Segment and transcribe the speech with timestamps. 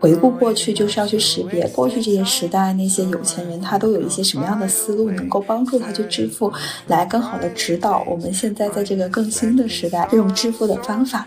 [0.00, 6.50] 回顾过去，就是要去识别过去这些时代那些有钱人，他都有一些什么样的思路，能够帮助他去致富，
[6.86, 11.26] 来更好的指导我们现在在这个更新的时代这种致富的方法。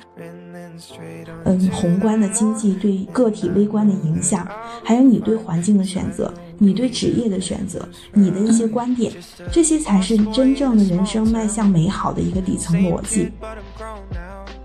[1.46, 4.46] 嗯，宏观的经济对个体微观的影响，
[4.84, 9.14] 还有你对环境的选择，你对职业的选择，你的一些观点，
[9.52, 13.32] 这些才是真正的人生迈向美好的一个底层逻辑。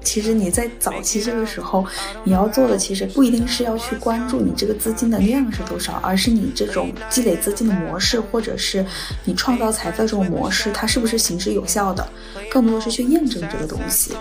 [0.02, 1.84] 其实你在早期这个时候，
[2.24, 8.84] 你要做的其实不一定是要去关注你这个资金的量是多少，而是你这种积累资金的模式，或者是
[9.24, 12.06] 你创造财富的这种模式，它是不是行之有效的，
[12.50, 14.12] 更多的是去验证这个东西。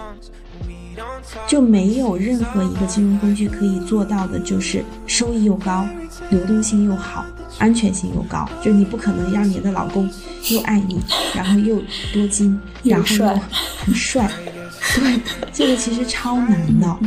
[1.48, 5.88] 就没有任何一个金融工具可以做到的，就是收益又高，
[6.30, 7.26] 流动性又好，
[7.58, 8.48] 安全性又高。
[8.62, 10.10] 就你不可能让你的老公
[10.50, 11.00] 又爱你，
[11.34, 11.82] 然后又
[12.14, 13.26] 多金，然后又
[13.78, 14.30] 很帅。
[14.96, 15.22] 对，
[15.54, 16.98] 这个其实超难的。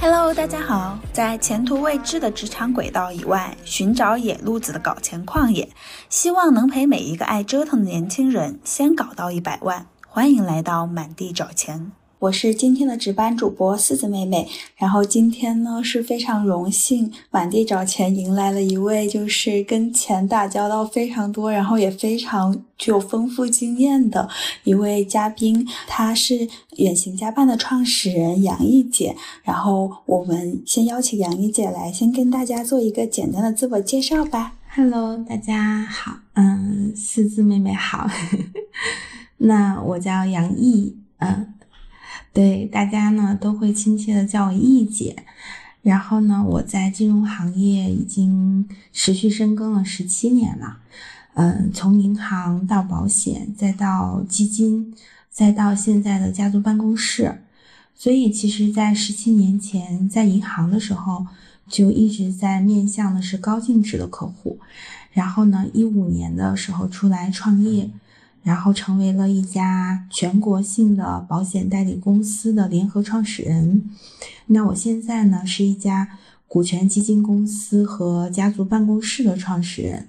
[0.00, 5.68] Hello，大家好，在前途未知的职场轨道以外，寻找野路子的搞钱旷野，
[6.08, 9.86] 希望能陪每一个爱折腾的年轻人先搞到一百万。
[10.08, 14.48] 欢迎来到满地找钱，我是今天的值班主播四子妹妹。
[14.76, 24.28] 然后今天呢是非常荣幸，满地找钱迎来了一位就是跟钱打交道非常多，然后也非常具有丰富经验的
[24.62, 25.66] 一位嘉宾。
[25.88, 29.16] 他是远行家办的创始人杨毅姐。
[29.42, 34.52] 然后我们先邀请杨毅姐来，先跟大家做一个简单的自我介绍吧。
[34.68, 38.08] Hello，大家好，嗯，四字妹妹好。
[39.38, 41.51] 那我叫杨毅，嗯，
[42.32, 45.16] 对，大家呢都会亲切的叫我毅姐。
[45.82, 50.78] 然后呢，我在金融行业已经持续深耕了十七年了，
[51.34, 54.94] 嗯，从银行到保险，再到基金，
[55.28, 57.42] 再到现在的家族办公室。
[57.96, 61.26] 所以，其实，在十七年前在银行的时候，
[61.68, 64.58] 就一直在面向的是高净值的客户。
[65.12, 67.90] 然后呢，一五年的时候出来创业。
[68.42, 73.88] 然后成为了一家全国性的保险代理公司的联合创始人。
[74.46, 80.08] 那我现在呢是一家股权基金公司和家族办公室的创始人，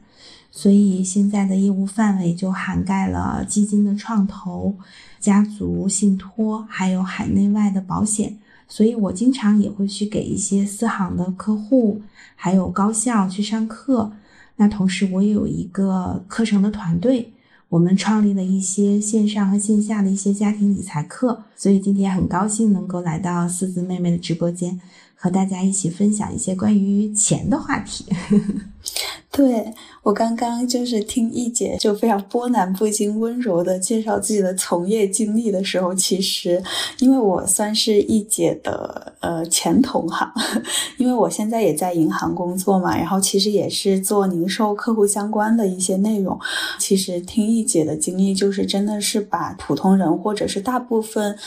[0.51, 4.75] 所以现在的业务范围就涵盖了基金的创投、
[5.19, 8.37] 家族信托，还有海内外的保险。
[8.67, 12.01] 所以我经常也会去给一些私行的客户，
[12.35, 14.11] 还有高校去上课。
[14.55, 17.31] 那同时我也有一个课程的团队。
[17.73, 24.79] 我们创立了一些线上和线下的一些家庭理财课，所以今天很高兴能够来到四字妹妹的直播间，
[25.23, 28.05] 和大家一起分享一些关于钱的话题。
[29.31, 29.73] 对
[30.03, 36.61] 我刚刚就是听易姐就非常波澜不惊、温柔的介绍自己的从业经历的时候，其实
[36.99, 40.29] 因为我算是易姐的呃前同行，
[40.99, 46.37] 因为我现在也在银行工作嘛，然后其实也是做零售客户相关的一些内容。
[46.77, 51.37] 其实听易姐的经历，就是真的是把普通人或者是大部分。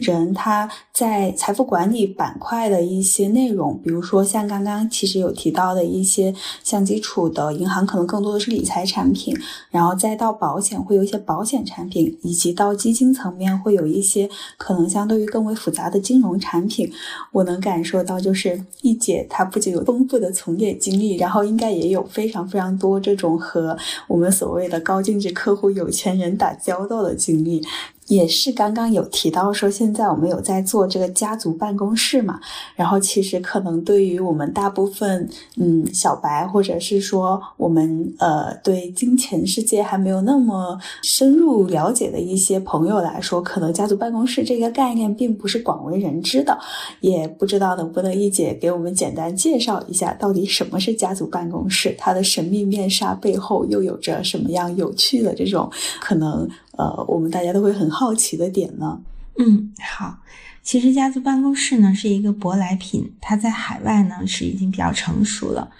[0.00, 9.36] 人他在财富管理板块的一些内容，比如说像刚刚其实有提到的一些像基础的银行，可能更多的是理财产品，
[9.70, 16.90] 然后再到保险会有一些保险产品，以及到基金层面会有一些可能相对于更为复杂的金融产品。
[17.32, 23.76] 我能感受到，就是易姐她不仅有丰富的从业经历，然后应该也有非常非常多这种和
[24.06, 27.62] 我们所谓的高净值客户、有钱人打交道的经历。
[28.08, 32.38] 也是刚刚有提到说，现在我们有在做这个家族办公室嘛？
[32.76, 46.56] 然后其实可能对于我们大部分嗯小白，或者是说我们呃对金钱世界还没有那么深入了解的一些朋友来说，可能家族办公室这个概念并不是广为人知的。
[47.00, 51.94] 也不知道能不能一姐给我们简单介绍一下，到底什么是家族办公室？
[51.98, 55.68] 它的神秘面纱背后又有着什么样有趣的这种
[56.00, 56.48] 可能？
[56.76, 59.00] 呃，我们大家都会很好奇的点呢。
[59.38, 60.18] 嗯，好，
[60.62, 65.70] 其实家族办公室呢是一个舶来品，它在海外呢是已经比较成熟了。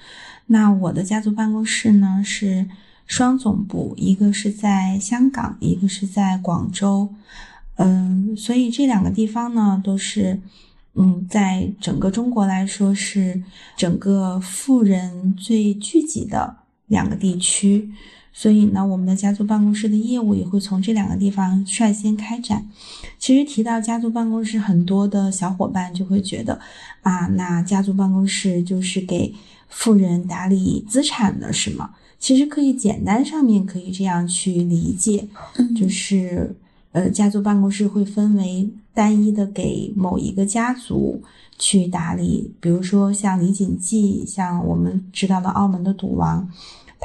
[0.46, 2.66] 那我的家族办公室呢是
[3.06, 7.14] 双总部，一个是在香港，一个是在广州。
[7.76, 10.40] 嗯，所以这两个地方呢都是，
[10.94, 13.42] 嗯，在整个中国来说是
[13.76, 16.56] 整个富人最聚集的
[16.86, 17.90] 两个地区。
[18.38, 22.68] 所以呢，我们的家族办公室的业务也会从这两个地方率先开展。
[23.18, 26.60] 其实提到家族办公室，很多的小伙伴就会觉得，
[27.00, 29.34] 啊，那家族办公室就是给
[29.68, 31.94] 富人打理资产的，是吗？
[32.18, 35.26] 其实可以简单上面可以这样去理解，
[35.74, 36.54] 就是
[36.92, 41.22] 呃，家族办公室会分为单一的给某一个家族
[41.58, 42.52] 去打理。
[42.60, 46.46] 比如说像李锦记，像我们知道的澳门的赌王，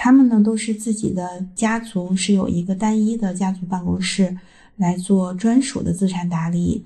[0.04, 4.36] 他们呢都是自己的家族是有一个单一的家族办公室
[4.78, 6.84] 来做专属的资产打理。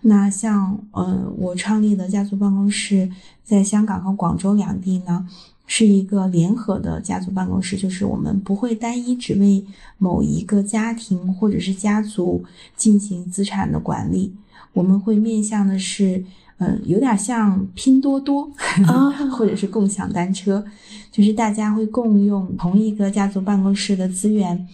[0.00, 3.08] 那像呃我创立的家族办公室，
[3.44, 5.28] 在香港和广州两地呢。
[5.68, 9.66] 是一个联合的家族办公室，就是我们不会单一只为
[9.98, 12.44] 某一个家庭或者是家族
[12.76, 14.32] 进行资产的管理，
[14.74, 16.24] 我们会面向的是，
[16.58, 18.50] 嗯，有点像拼多多
[18.86, 20.64] 啊 或者是共享单车，
[21.12, 24.66] 就是大家会共用同一个家族办公室的资源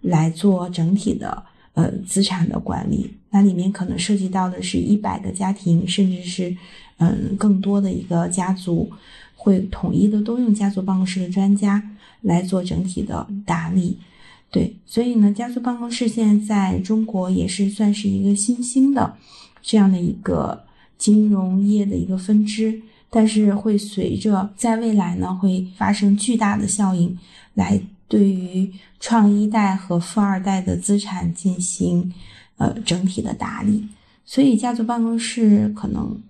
[0.00, 1.42] 来做整体的
[1.74, 6.56] 呃资产的管理，那里面可能涉及到的是一百个家庭，甚至是
[6.98, 8.90] 嗯更多的一个家族。
[9.40, 11.80] 会统一的都用家族办公室的专家
[12.22, 13.96] 来做整体的打理，
[14.50, 19.14] 对，所以呢，家族办公室现在在中国也是算是一个新兴的
[19.62, 20.64] 这样的一个
[20.98, 27.16] 金融业的一个分支，但是会随着在未来呢会发生巨大的效应，
[27.54, 32.12] 来对于创一代和富二代的资产进行
[32.56, 33.86] 呃整体的打理，
[34.26, 36.20] 所以家族办公室可能。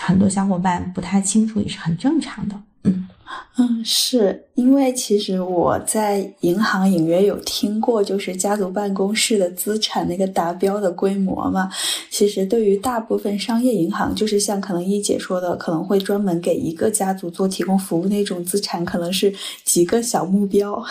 [0.00, 2.60] 很多小伙伴不太清楚，也是很正常的。
[2.82, 3.06] 嗯
[3.58, 11.70] 嗯，是因为其实我在银行隐约有听过，就是家族办公室的资产那个达标的规模嘛。
[12.10, 19.32] 其实对于大部分商业银行，就是像可能一姐说的，可能会专门给一个家族做提供服务那种资产，可能是
[19.64, 20.84] 几个小目标。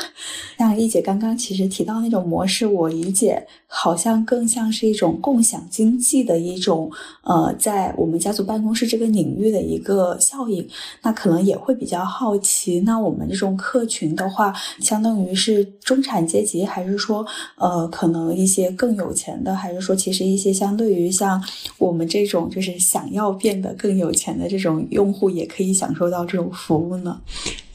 [0.57, 3.45] 像一姐刚刚其实提到那种模式，我理解。
[3.69, 6.89] 好像更像是一种共享经济的一种，
[7.23, 10.65] 呃，在我们家族办公室这个领域的一个效应。
[11.01, 17.25] 那可能也会比较好奇，那我们这种客群的话，相当于是中产阶级，还是说，
[17.55, 21.43] 呃，可能一些更有钱的，还是说，其实一些相对于像
[21.77, 27.19] 我们这种就是想要变得更有钱的这种用户，也可以享受到这种服务呢？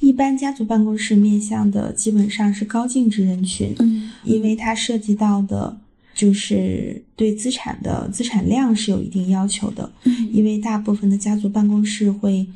[0.00, 5.76] 一般家族办公室面向的基本上是高净值人群，嗯，因为它涉及到的。
[6.14, 9.90] 就是对资产的资产量是有一定要求的，
[10.31, 12.46] 因为大部分的家族办公室会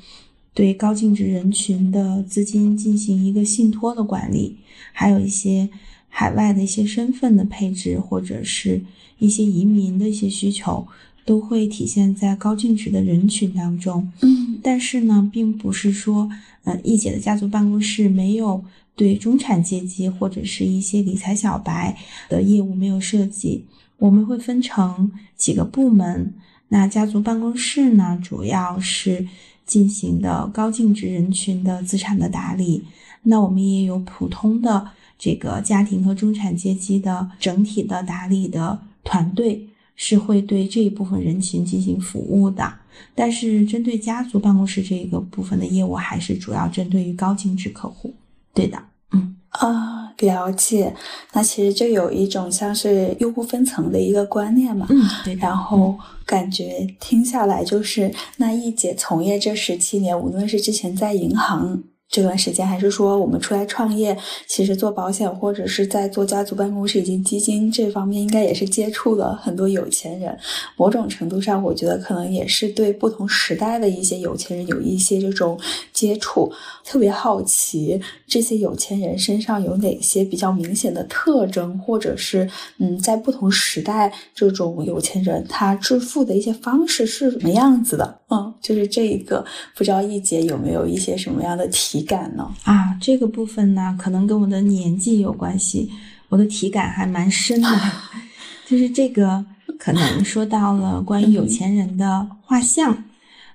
[0.56, 4.56] 对高净值人群的资金进行一个信托的管理，
[4.90, 5.68] 还有一些
[6.08, 8.82] 海外的一些身份的配置，或者是
[9.18, 10.88] 一些移民的一些需求，
[11.26, 14.10] 都会体现在高净值的人群当中。
[14.22, 16.30] 嗯，但是呢，并不是说，
[16.64, 18.64] 呃，易姐的家族办公室没有。
[18.98, 21.94] 对中产阶级或者是一些理财小白
[22.30, 23.62] 的业务没有涉及，
[23.98, 26.32] 我们会分成几个部门。
[26.68, 29.28] 那家族办公室呢，主要是
[29.66, 32.84] 进行的高净值人群的资产的打理。
[33.24, 42.72] 那我们也有普通的这个家庭和中产阶级的整体的打理的团队，是会对这一部分人群进行服务的。
[43.14, 48.14] 但是针对家族办公室这个部分的业务，还是主要针对于高净值客户。
[48.54, 50.94] 对的，嗯啊，了解。
[51.32, 55.34] 那其实就有一种像是用户分层的一个观念嘛，嗯，对。
[55.36, 61.82] 然后感觉听下来就是，那一姐从业这十七年，无论是之前在银行。
[62.16, 64.16] 这段时间，还是说我们出来创业，
[64.46, 70.34] 其实做保险或者是在做家族办公室以及基金这方面，应该也是接触了很多有钱人。
[70.78, 75.60] 某种程度上，我觉得可能也是对不同时代的一些有钱人有一些这种
[75.92, 76.50] 接触。
[76.82, 82.48] 特别好奇这些有钱人身上有哪些比较明显的特征，或者是
[82.78, 88.20] 嗯，在不同时代这种有钱人他致富的一些方式是什么样子的？
[88.28, 89.44] 嗯，就是这一个，
[89.76, 92.50] 不知道一姐有没有一些什么样的体感呢？
[92.64, 95.90] 啊，这个部分呢，可能跟我的年纪有关系，
[96.28, 97.68] 我的体感还蛮深的，
[98.66, 99.44] 就是这个
[99.78, 103.04] 可能说到了关于有钱人的画像。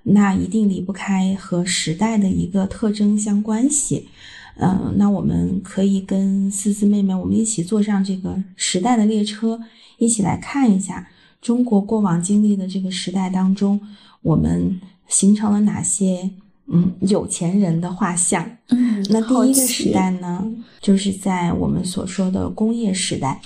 [0.04, 4.08] 那一定离不开和时代的一个特征相关系，
[4.56, 9.60] 嗯，那我们可以跟思思妹妹，我们一起坐上这个时代的列车，
[10.00, 11.08] 一起来看一下
[11.40, 13.80] 中国过往经历的这个时代当中，
[14.22, 16.30] 我们形成了哪些
[16.68, 18.46] 嗯有钱人的画像。
[18.70, 20.46] 嗯，那第一个时代呢，
[20.80, 23.42] 就是在我们所说的工业时代，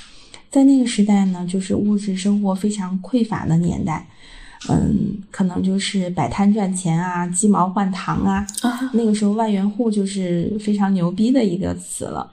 [0.52, 4.08] 在那个时代呢，就是物质生活非常匮乏的年代。
[4.68, 8.48] 嗯，可能就是摆摊赚钱啊，鸡毛换糖啊。
[8.94, 12.32] 那个时候万元户就是非常牛逼的一个词了。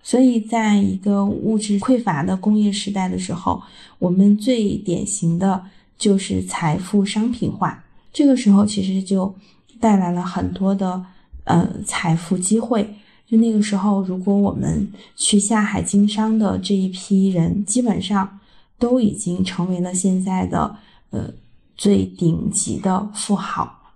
[0.00, 3.60] 所以，在一个物质匮乏的工业时代的时候，
[3.98, 5.64] 我们最典型的
[5.98, 7.84] 就是财富商品化。
[8.12, 9.34] 这个时候其实就
[9.80, 11.04] 带来了很多的
[11.44, 12.94] 呃财富机会。
[13.26, 18.38] 就那个时候，如果我们去下海经商的这一批人，基本上
[18.78, 20.76] 都已经成为了现在的。
[21.10, 21.30] 呃
[21.78, 23.92] 最顶级的富豪，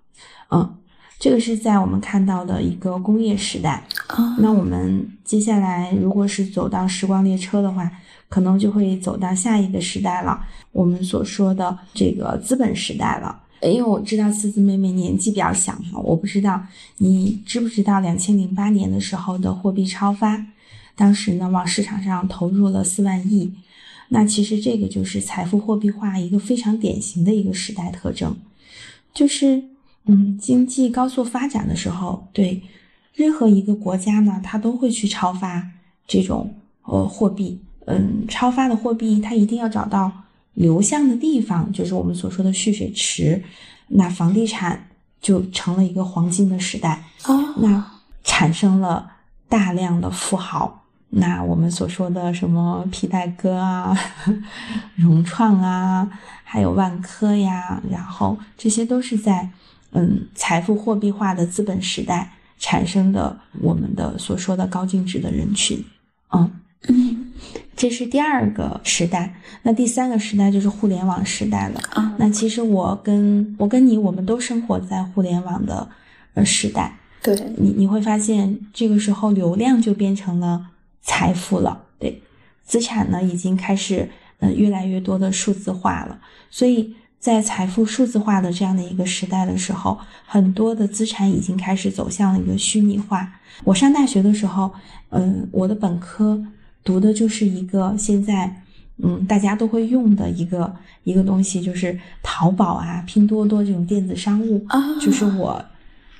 [0.50, 0.76] 嗯，
[1.18, 3.82] 这个是在我们看到的一个工业时代。
[4.38, 7.90] 那我们接下来如果是走到时光列车的话，
[8.30, 13.42] 可能就会走到下一个时代了，我们所说的这个资本时代了。
[13.62, 16.62] 因为我知道四字妹妹年纪比较小哈，我不知道
[16.96, 20.46] 你知不知道两千零八年的时候的货币超发，
[20.96, 23.52] 当时呢往市场上投入了四万亿，
[24.08, 28.34] 那其实这个就是财富货币化一个非常典型的一个时代特征，
[29.12, 29.62] 就是
[30.06, 32.62] 嗯经济高速发展的时候，对
[33.12, 35.70] 任何一个国家呢，它都会去超发
[36.06, 37.60] 这种呃货币，
[37.90, 40.10] 嗯超发的货币它一定要找到。
[40.54, 43.42] 流向的地方就是我们所说的蓄水池，
[43.86, 44.88] 那房地产
[45.22, 47.82] 就成了一个黄金的时代啊，那
[48.24, 49.08] 产生了
[49.48, 53.96] 大量的富豪，那我们所说的什么皮带哥啊、
[54.96, 56.10] 融创啊，
[56.42, 59.48] 还有万科呀，然后这些都是在
[59.92, 65.82] 嗯财富货币化的资本时代产生的，我们的所说的高净值的人群，
[66.32, 66.50] 嗯
[66.88, 67.09] 嗯。
[67.80, 72.14] 这是第二个时代，那第三个时代就是互联网时代了啊。
[72.18, 75.88] 那其实我跟我跟你，我们都生活在互联网的
[76.34, 76.94] 呃时代。
[77.22, 80.66] 对，你你会发现这个时候流量就变成了
[81.00, 82.20] 财富了，对，
[82.62, 84.10] 资产呢已经开始
[84.40, 86.18] 呃越来越多的数字化了。
[86.50, 93.40] 所以在财富数字化的这样的一个时代的时候，很多的资产已经开始走向了一个虚拟化。
[93.64, 94.70] 我上大学的时候，
[95.08, 96.44] 嗯，我的本科。
[96.84, 98.62] 读的就是一个现在，
[99.02, 105.64] 嗯，大家都会用的一个一个东西，就是淘宝啊、拼多多这种电子商务啊，就是我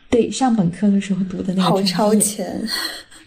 [0.08, 2.62] 对上本科的时候读的那个好超前。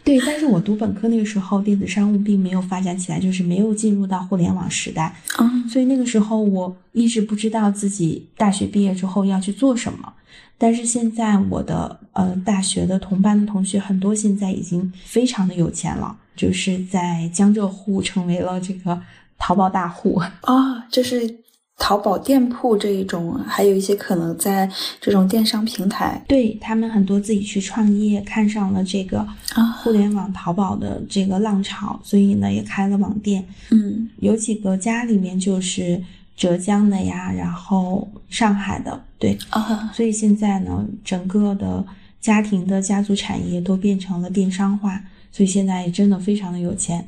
[0.03, 10.11] 对，但是我读本科那个时候，电子商务并没有发展起来，就是没有进入到互联网时代啊，所以那个时候我一直不知道自己大学毕业之后要去做什么。
[10.57, 16.17] 但是现在我的呃大学的同班的同学很多，现在已经非常的有钱了。
[16.35, 18.99] 就是在江浙沪成为了这个
[19.37, 21.39] 淘宝大户啊， 就是
[21.77, 24.69] 淘宝店铺这一种，还有一些可能在
[25.01, 29.19] 这种电商平台，对他们很多自己去创业，看上了这个
[29.53, 33.43] 啊互联网淘宝的这个浪潮，所以呢也开了网店。
[33.71, 36.01] 嗯，有几个家里面就是
[36.37, 41.83] 浙江的呀，然后上海的，对啊，所以现在呢整个的
[42.21, 45.01] 家庭的家族产业都变成了电商化。
[45.33, 47.03] 所以现在真的非常的有钱，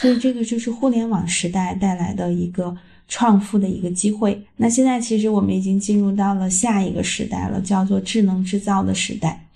[0.00, 4.44] 所以这个就是互联网时代带来的一个创富的一个机会。
[4.56, 9.46] 那现在其实我们已经进入到了下一个时代了，叫做智能制造的时代。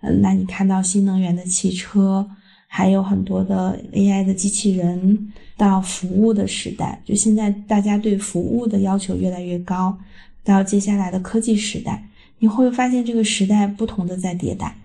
[0.00, 2.28] 嗯，那你看到新能源的汽车，
[2.66, 9.96] 还有很多的 AI 的机器人，到服务的时代，就现在大家对服务的要求越来越高，
[10.42, 12.08] 到接下来的科技时代，
[12.40, 14.76] 你会发现这个时代不同的在迭代，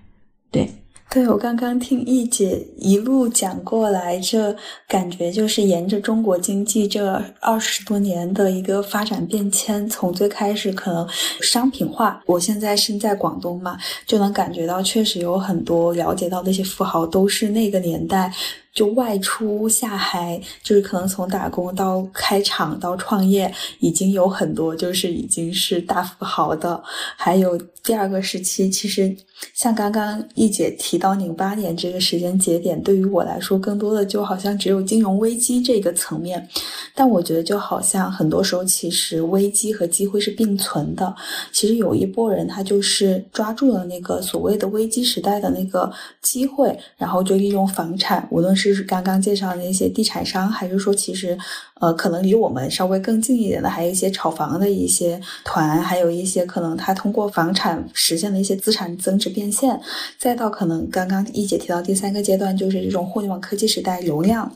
[0.52, 0.70] 对。
[1.10, 4.56] 对，我刚刚听易姐一路讲过来，这
[4.88, 11.08] 感觉就是沿着中国经济这二十多年的一个发展变迁，从最开始可能
[11.42, 18.32] 商品化，我现在身在广东嘛，就能感觉到确实有很多了解到那些富豪都是那个年代。
[18.78, 26.80] 就外出下海，就是可能从打工到开厂到创业，已经有很多就是已经是大富豪的。
[27.16, 29.16] 还有第二个时期，其实
[29.56, 36.48] 像刚刚易姐提到零八年这个时间节点，对于我来说，更多的就好像只有金融危机这个层面。
[36.94, 41.16] 但我觉得就好像很多时候，其实危机和机会是并存的。
[41.52, 45.92] 其实有一波人，他就是抓住了那个所谓的危机时代的那个
[46.22, 51.38] 机会，然后就利用房产，无论是就是刚刚介绍的那些地产商，还是说其实，
[51.76, 59.80] 呃，可能离我们稍微更近一点的，还有一些炒房的一些团，还有一些可能他通过房产实现的一些资产增值变现，
[60.18, 64.52] 再到可能刚刚一姐提到第三个阶段，就是这种互联网科技时代流量。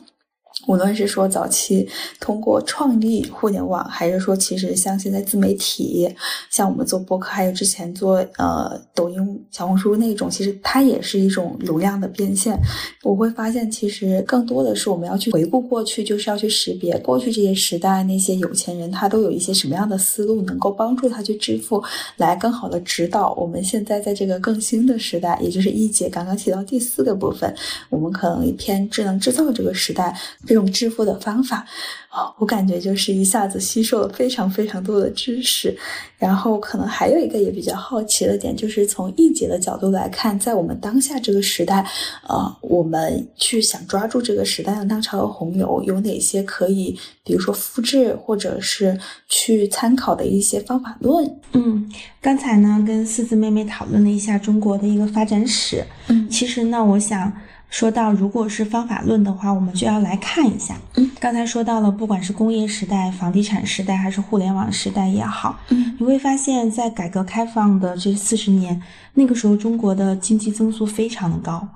[0.66, 1.88] 无论是说早期
[2.20, 6.08] 通过创立互联网，还是说其实像现在自媒体，
[6.50, 12.56] 像我们做播客，还有之前做呃抖音、小红书那种，其实它也是一种流量的变现。
[13.02, 21.82] 我会发现，其实更多的是我们要去回顾过去，就是要去识别过去这些时代那些有钱人，他都有一些什么样的思路，能够帮助他去致富，
[22.18, 27.52] 来更好的指导我们现在在这个更新的时代，也就是一姐刚刚提到第四个部分，
[27.88, 30.14] 我们可能偏智能制造这个时代。
[30.46, 31.64] 这种致富的方法，
[32.10, 35.76] 哦，我感觉就是一下子吸收了非常非常多的知识。
[36.18, 41.84] 然后可能还有一个也比较好奇的点，就是从易姐的角度来看，在我们当下这个时代，
[42.28, 48.96] 呃，我们去想抓住这个时代的浪潮和洪流，有哪些可以，比如说复制或者是
[49.28, 51.28] 去参考的一些方法论？
[51.54, 55.84] 嗯，刚才呢跟四字妹妹讨论了一下中国的一个发展史。
[56.06, 57.32] 嗯，其实呢，我想。
[57.72, 60.76] 说到如果是方法论的话，我们就要来看一下。
[60.96, 68.78] 嗯，刚才说到了，不管是工业时代、房地产时代，还是互联网时代也好，嗯，你会发现在改革开放的这四十年，
[69.14, 71.66] 那个时候中国的经济增速非常的高，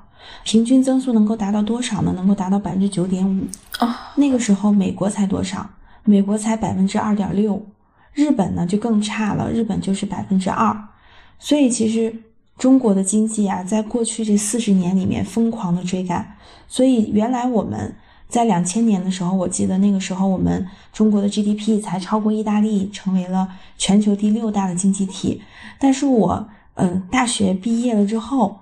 [0.44, 2.12] 平均增速能够达到多少呢？
[2.14, 3.46] 能够达到百分之九点五。
[3.78, 5.66] 啊，那个时候美国才多少？
[6.04, 7.64] 美国才百分之二点六，
[8.12, 10.76] 日本呢就更差了，日本就是百分之二。
[11.38, 12.14] 所以其实。
[12.58, 16.36] 中国的经济啊，在过去这四十年里面疯狂的追赶，
[16.66, 17.94] 所以原来我们
[18.28, 23.46] 在两千年的时候，我记得那个时候我们中国的 GDP 才超过意大利，成为了
[23.76, 25.42] 全球第六大的经济体。
[25.78, 28.56] 但是我，嗯，大学毕业了之后，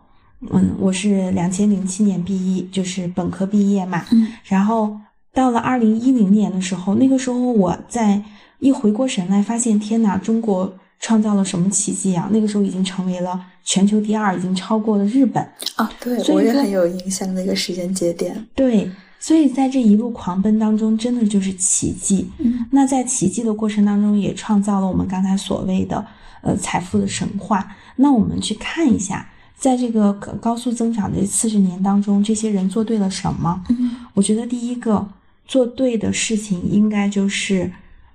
[0.50, 4.98] 嗯，我是两千零七年毕业，就是本科毕业嘛，嗯，然后
[5.32, 8.20] 到了二零一零年的时候，那个时候我在
[8.58, 10.74] 一回过神来，发现天呐，中国。
[11.04, 12.30] 创造了什么奇迹啊？
[12.32, 15.46] 那个时候已经成为了全球第二，已经超过了日本
[15.76, 15.92] 啊！
[16.00, 18.42] 对，我也很有印象那个时间节点。
[18.54, 22.30] 对，所以在这一路狂奔当中，真的就是奇迹。
[22.38, 26.02] 嗯，那在奇迹的过程当中，也创造了我们刚才所谓的
[26.40, 27.76] 呃财富的神话。
[27.96, 33.62] 那我们去看一下，在这个高速增长的四十年当中，这些人做对了什么？
[33.68, 35.06] 嗯，我觉得第一个
[35.46, 37.70] 做对的事情，应该就是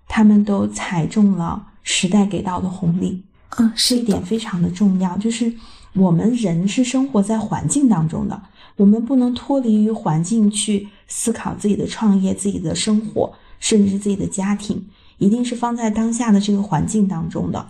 [0.08, 1.67] 他们都踩中了。
[1.91, 3.19] 时代给到的红利，
[3.58, 5.17] 嗯，这一点非常的重要。
[5.17, 5.51] 就是
[5.93, 8.39] 我们人是生活在环境当中的，
[8.75, 14.86] 我们不能脱离于环境去思考自己的创业、自己的生活，甚至是自己的家庭，
[15.17, 17.67] 一定是放在当下的这个环境当中的。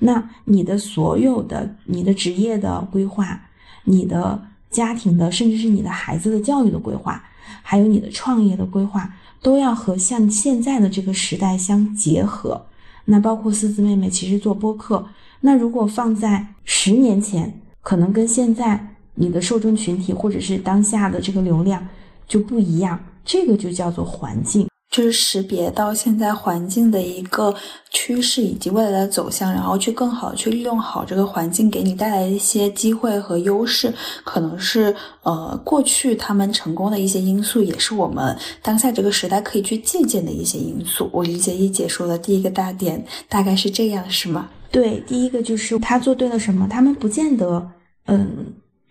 [0.00, 3.40] 那你的所有的、你的职业的规划、
[3.84, 4.38] 你的
[4.70, 7.24] 家庭的，甚至是你的孩子的教育的规划，
[7.62, 9.10] 还有你的创业的规划，
[9.40, 12.66] 都要和像现在的这个时代相结合。
[13.04, 15.06] 那包括四字妹妹，其实做播客，
[15.40, 21.86] 那如果放在十年前，可能跟现在你的受众群体或者是当下的这个流量
[22.26, 24.71] 就不一样，这个就叫做环境。
[24.92, 27.54] 就是识别到现在环境的一个
[27.90, 33.90] 趋势以及未来的走向，然后去更好的去利用好这个环境给你带来的一些机会和优势，
[34.22, 41.08] 可能是呃过去他们成功的一些因素，也是我们当下这个时代可以去借鉴的一些因素。
[41.10, 44.50] 我理解一姐说的第一个大点大概是这样，是吗？
[44.70, 47.66] 对，第一个就是他做对了什么，他们不见得，
[48.08, 48.28] 嗯，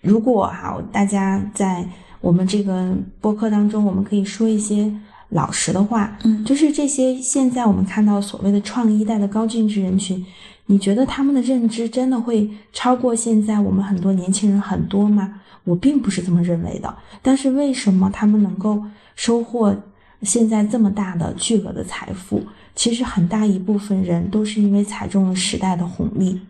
[0.02, 1.88] 如果哈，大家在
[2.22, 4.92] 我们这个播客当中，我们可以说一些。
[5.32, 10.26] 老实的话，嗯，就是这些现在我们看到所谓的创一代的高净值人群，
[10.66, 15.42] 你觉得他们的认知真的会超过现在我们很多年轻人很多吗？
[15.64, 16.94] 我并不是这么认为的。
[17.22, 18.84] 但是为什么他们能够
[19.16, 19.76] 收获
[20.24, 22.44] 现在这么大的巨额的财富？
[22.76, 26.42] 其实很大一部分人都是因为踩中了时代的红利，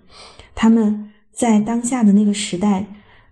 [0.55, 2.85] 他们在当下的那个时代，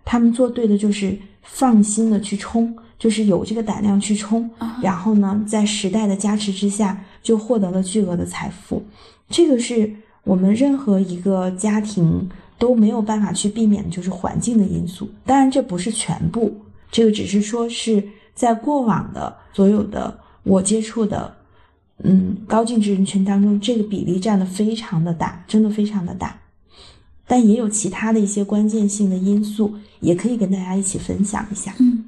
[0.05, 2.75] 他们做对的就是放心的去冲。
[2.99, 4.47] 就是有这个胆量去冲，
[4.81, 8.83] 然后呢，在时代的加持之下，就获得了巨额的财富。
[9.29, 9.89] 这个是
[10.25, 15.09] 我们任何一个家庭都没有办法去避免的，就是环境的因素。
[15.25, 16.53] 当然，这不是全部，
[16.91, 18.03] 这个只是说是
[18.35, 21.33] 在过往的所有的我接触的，
[22.03, 26.37] 嗯，高净值人群当中，这个比例占的非常的大，真的非常的大。
[27.25, 31.73] 但也有其他的一些关键性的因素，也可以跟大家一起分享一下。
[31.79, 32.03] 嗯。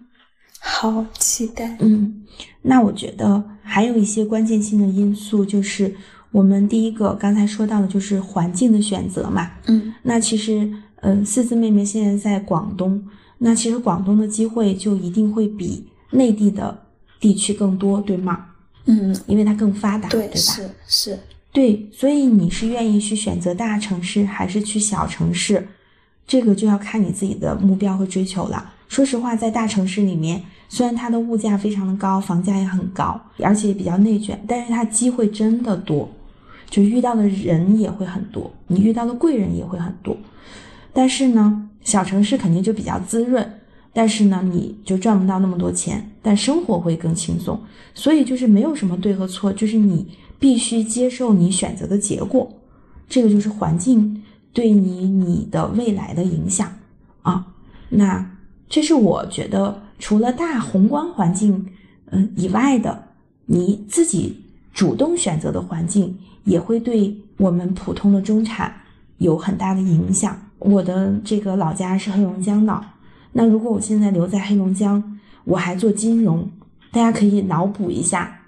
[0.63, 2.24] 好期待，嗯，
[2.62, 5.93] 那我觉得还有一些关键性的因素，就是
[6.32, 10.71] 我们第一个刚才说到的，就是环境的选择嘛，嗯，那其实，
[11.02, 13.04] 嗯，四字妹妹现在在广东，
[13.39, 16.80] 那其实广东的机会就一定会比内地的
[17.19, 18.45] 地区更多，对吗？
[18.86, 20.34] 嗯，因为它更发达，对吧？
[20.36, 21.19] 是是，
[21.52, 25.67] 对，所以你是愿意去选择大城市，还是去小城市？
[26.28, 28.74] 这个就要看你自己的目标和追求了。
[28.91, 36.10] 说实话，在大城市里面，虽然它的物价非常的高，房价也很高，而且也比较内卷，但是它机会真的多，
[36.69, 40.17] 就遇到的人也会很多，你遇到的贵人也会很多。
[40.91, 43.49] 但是呢，小城市肯定就比较滋润，
[43.93, 47.58] 但是呢，你就赚不到那么多钱，但生活会更轻松。
[47.93, 50.06] 所以就是没有什么对和错，就是你
[50.38, 52.51] 必须接受你选择的结果，
[53.08, 56.69] 这个就是环境对你你的未来的影响
[57.21, 57.47] 啊。
[57.88, 58.30] 那。
[58.72, 61.68] 这是我觉得，除了大宏观环境，
[62.10, 63.04] 嗯以外的，
[63.46, 64.42] 你自己
[64.74, 68.74] 主动选择的环境，也会对我们普通的中产
[69.18, 70.40] 有很大的影响。
[70.58, 72.82] 我的这个老家是黑龙江的，
[73.34, 76.50] 那如果我现在留在黑龙江，我还做金融，
[76.94, 78.40] 大家可以脑补一下。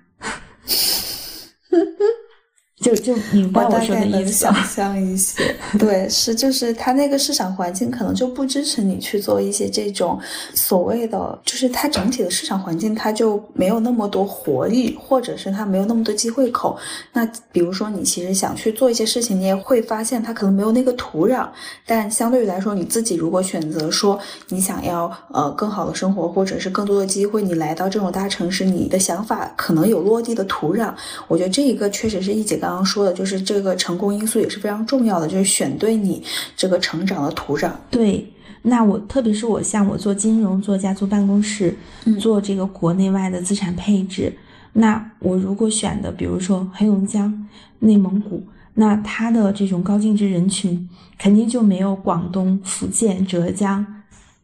[2.84, 4.32] 就就明白我说的意思。
[4.34, 10.20] 想 象一些，对，是就是它那个市场环境可能就不支持你去做一些这种
[10.54, 16.78] 所谓的，就是它整体的市场环境它就没有那么多活力，或者是它没有那么多机会口。
[17.14, 21.48] 那比如说你其实想去做一些事情，你也会发现它可能没有那个土壤。
[21.86, 24.20] 但相对于来说，你自己如果选择说
[24.50, 30.94] 你想要呃更好的生活，或者是更多的机会，你来到这种大城市，你的想法可能有落地的土壤。
[31.30, 32.73] 我觉得这一个确实是一姐刚。
[32.74, 36.24] 刚刚说的就是这个成功因素也是非常重要的，就是选对你
[36.58, 37.72] 这个成长的土壤。
[37.92, 38.28] 对，
[38.64, 41.78] 那我特别是我像我做金融、做家族办公室、
[42.20, 44.34] 做这个国内外的资产配置，
[44.74, 53.86] 那我如果选的，比如说黑龙江、内蒙古，那它的这种高净值人群肯定就没有广东、福建、浙江。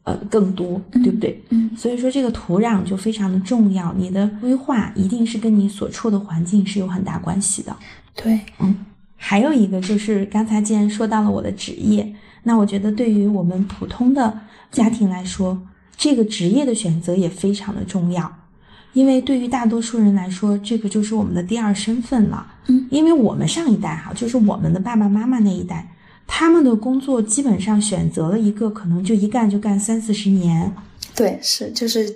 [0.03, 1.39] 呃，更多，对不对？
[1.49, 7.75] 嗯，所以说这个土壤就非常的重要，你的规划一定是跟你所处的环境是有很大关系的。
[8.15, 8.75] 对，嗯，
[9.15, 14.39] 还有一个就是刚才既然说到了我的职业，那我觉得对于我们普通的
[14.71, 15.61] 家庭来说，
[15.97, 18.31] 这个职业的选择也非常的重要，
[18.93, 22.45] 因为对于大多数人来说，这个就是我们的第二身份了。
[22.67, 25.87] 嗯，因为我们上一代哈，就是我们的爸爸妈妈那一代。
[26.31, 30.71] 他们的工作基本上选择了一个，可能就一干就干三四十年。
[31.15, 32.07] 对，是就是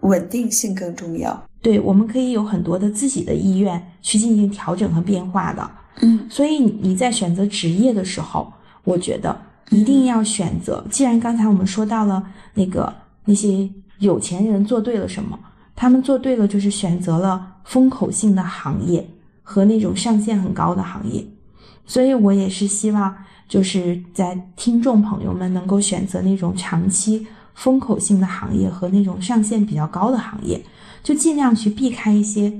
[0.00, 1.40] 稳定性更重要。
[1.62, 5.70] 对，我们可以有很多的自己的意愿去进行调整和变化的。
[6.00, 8.52] 嗯，所以你在选择职业的时候，
[8.84, 10.84] 我觉得一定要选择。
[10.90, 12.22] 既然刚才我们说到了
[12.52, 12.92] 那个
[13.24, 13.70] 那些
[14.00, 15.38] 有钱人做对了什么，
[15.76, 19.08] 他们做对了就是选择了风口性的行业
[19.42, 21.24] 和那种上限很高的行业。
[21.86, 23.14] 所以我也是希望。
[23.48, 30.64] 就是在听众朋友们能够选择那种长期风口性的行业和那种上限比较高的行业，
[31.02, 32.52] 就尽量去避开一些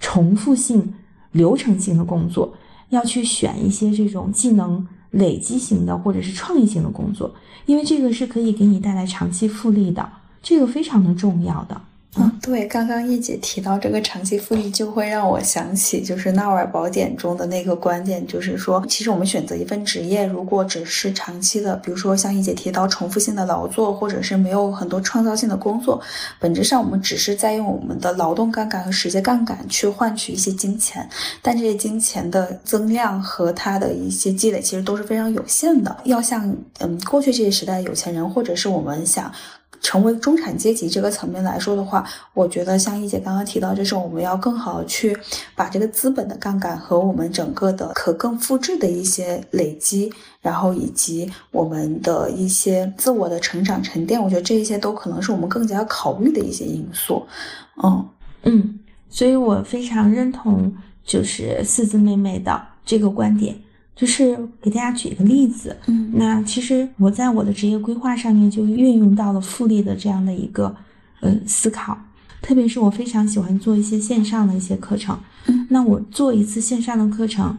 [0.00, 0.94] 重复性、
[1.32, 2.54] 流程性的工作，
[2.90, 7.34] 要去选一些这种技能累积型的或者是创意型的工作，
[7.66, 10.08] 因为这个是可以给你带来长期复利的，
[10.42, 11.80] 这个非常的重要的。
[12.16, 26.00] 嗯，对，刚刚一姐提到这个长期复利，就会让我想起就是《纳瓦尔宝典》中的那个观点，就是说，其实我们选择一份职业，如果只是长期的，比如说像一姐提到重复性的劳作，或者是没有很多创造性的工作，
[26.38, 31.08] 本质上我们只是在用我们的劳动杠杆和时间杠杆去换取一些金钱，
[31.42, 35.96] 但这些金钱的增量和它的一些积累其实都是非常有限的。
[36.04, 36.48] 要像
[36.78, 39.32] 嗯过去这些时代有钱人，或者是我们想。
[39.84, 45.14] 成为中产阶级这个层面来说的话，我觉得像一姐刚刚提到，就是我们要更好去
[45.54, 57.22] 把这个资本的杠杆和我们整个的可更复制的一些累积，然后以及我们的一些自我的成长沉淀，我觉得这一些都可能是我们更加考虑的一些因素。
[57.82, 58.08] 嗯
[58.44, 63.54] 嗯，所以我非常认同就是四字妹妹的这个观点。
[63.96, 70.74] 就是给大家举一个例子，嗯，那其实我在我的职业规划上面就运用到了复利的这样的一个
[71.20, 71.96] 呃思考，
[72.42, 77.56] 特别是我非常喜欢做一些线上的一些课程，嗯，那我做一次线上的课程，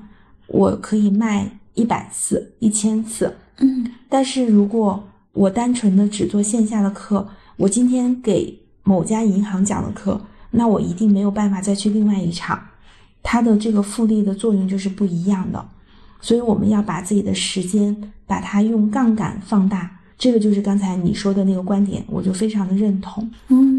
[0.48, 10.20] 我可以卖一百次、一千次，嗯，但是如果我单纯的只做线下的课，我今天给某家银行讲的课，
[10.52, 12.60] 那我一定没有办法再去另外一场，
[13.24, 15.66] 它的这个复利的作用就是不一样的。
[16.26, 23.30] 所以我们要把自己的时间，把它用杠杆放大，这个就是刚才你说的那个观点，我就非常的认同。
[23.50, 23.75] 嗯，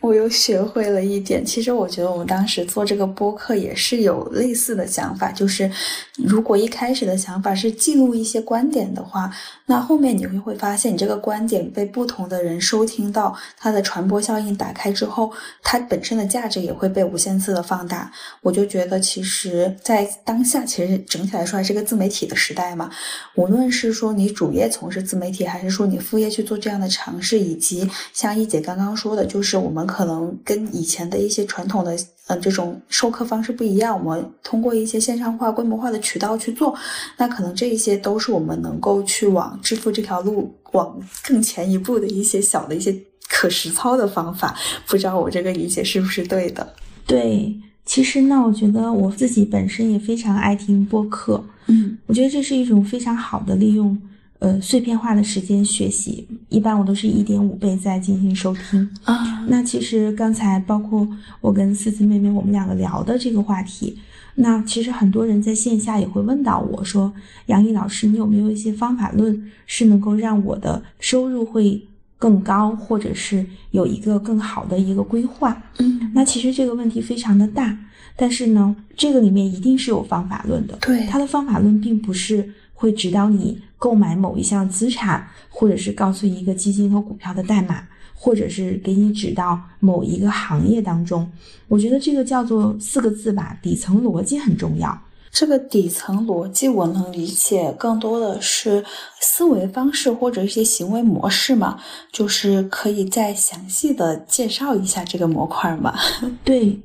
[0.00, 1.44] 我又学会了一点。
[1.44, 5.70] 其实我觉得我们当时做这个播客也是有类似的想法，就是
[6.16, 9.30] 如果一开始的想法是记录一些观点的话。
[9.66, 18.10] 那后面你会会发现，你这个观点被不同的人收听到，它的传播效应打开之后，它本身的价值也会被无限次的放大。
[18.42, 22.90] 我就觉得，其实，在当下，其实整体来说还是个自媒体的时代嘛。
[23.36, 31.96] 无论是说你主业从事自媒体，还是说你副业去做这样的尝试，以及像一姐刚刚说的，就是我们可能跟以前的一些传统的。
[32.30, 36.72] 嗯，这种授课方式不一样，我们通过一些线上化、规模化的渠道去做，
[37.16, 42.96] 那可能这一些都是我们能够去往致富这条路往更前一步的一些小的一些
[43.28, 44.56] 可实操的方法。
[44.86, 46.72] 不知道我这个理解是不是对的？
[47.04, 47.52] 对，
[47.84, 54.00] 其实呢，我觉得我自己本身也非常爱听播客，嗯，我觉得这是一种非常好的利用
[54.40, 59.46] 呃碎片化的时间学习，一般我都是一点五倍在进行收听啊。
[59.46, 61.06] 那其实刚才包括
[61.40, 63.96] 我跟四字妹妹我们两个聊的这个话题，
[64.34, 67.12] 那其实很多人在线下也会问到我说
[67.46, 71.82] ：“杨毅老师，你有没有一些方法论是能够让我的收入会
[72.18, 77.76] 更高，或者是有一个更好的一个规划？”嗯，那其实这个问题非常的大，
[78.16, 80.78] 但是呢，这个里面一定是有方法论的。
[80.80, 87.82] 对，它的方法论并不是会指导你购买某一项资产，或者是告诉一个基金和股票的代码，
[88.14, 91.26] 或者是给你指到某一个行业当中。
[91.66, 94.96] 我觉得这个叫做四个字吧，底层逻辑很重要。
[95.32, 98.84] 这个底层逻辑我能理解，更多的是
[99.20, 101.78] 思维方式或者一些行为模式嘛，
[102.12, 105.94] 就是可以再详细的介绍一下这个模块嘛？
[106.44, 106.78] 对，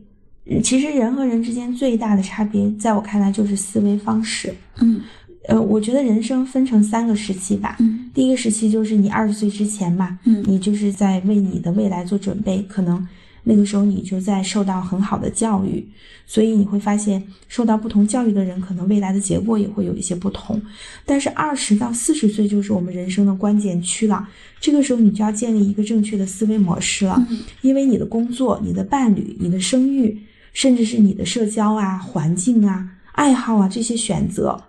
[0.64, 4.56] 其实人和人之间最大的差别，在我看来就是思维方式。
[4.80, 5.02] 嗯
[5.48, 7.78] 呃，我觉得人生分成三个时期吧。
[7.80, 13.06] 嗯第一个时期就是你二十岁之前嘛，嗯你就是在为你的未来做准备，可能
[13.44, 15.86] 那个时候你就在受到很好的教育，
[16.26, 20.60] 所以你会发现受到不同教育的人，可能未来的结果也会有一些不同。
[21.06, 24.26] 但是二十到四十岁就是我们人生的关键区了，
[24.62, 30.18] 这个时候你就要建立一个正确的思维模式了，嗯因为你的工作、你的伴侣、你的生育，
[30.54, 34.64] 甚至是你的社交啊、环境啊、爱好啊这些选择。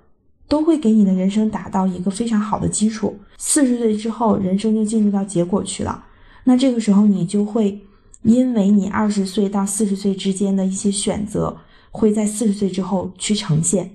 [0.49, 3.19] 都会给你的人生打到一个非常好的基础。
[3.39, 6.05] 四十岁之后，人生就进入到结果去了。
[6.45, 7.81] 那这个时候，你就会
[8.23, 11.57] 因为你二十岁到四十岁之间的一些选择，
[11.91, 13.91] 会在四十岁之后去呈现。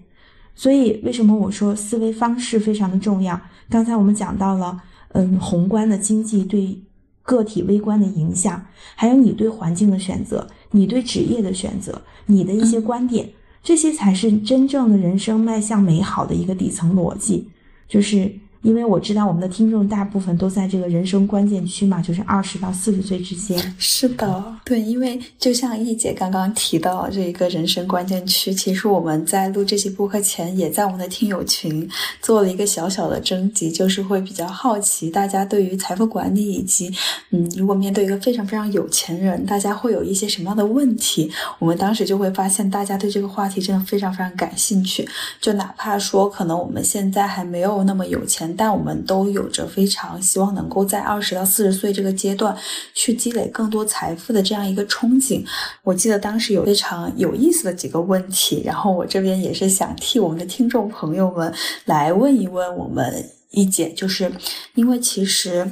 [0.53, 3.39] 所以，为什么我说思维方式非常的重要？
[3.69, 4.81] 刚才我们讲到了，
[5.13, 6.77] 嗯，宏观的经济对
[7.23, 8.63] 个体微观的影响，
[8.95, 13.29] 还有你对环境的选择，你对职业的选择，你的一些观点。
[13.63, 17.47] 这些才是真正的人生迈向美好的一个底层逻辑，
[17.87, 23.75] 就是因为我知道我们的听众大部分都在这个人生关键区嘛，就是二十到四十岁之间。
[23.77, 31.89] 是的，对，因为就像易姐刚刚提到这一个人生关键区，其实我们在录这期播客前，也在我们的听友群
[32.21, 36.91] 做了一个小小的征集，就是会比较好奇大家对于财富管理以及，
[37.31, 41.31] 嗯，如果面对一个非常非常有钱人，大家会有一些什么样的问题？
[41.57, 45.07] 我们当时就会发现，大家对这个话题真的非常非常感兴趣。
[45.39, 52.55] 就哪怕说可能我们现在还没有那么有钱，但我们都有着非常希望能够在二十到四十岁这个阶段
[52.93, 55.45] 去积累更多财富的这样一个憧憬。
[55.83, 61.53] 我记得当时有非常有意思的几个问题，然后我这边也是想替我们的听众朋友们
[61.85, 64.31] 来问一问我们一姐，就是
[64.75, 65.71] 因为其实。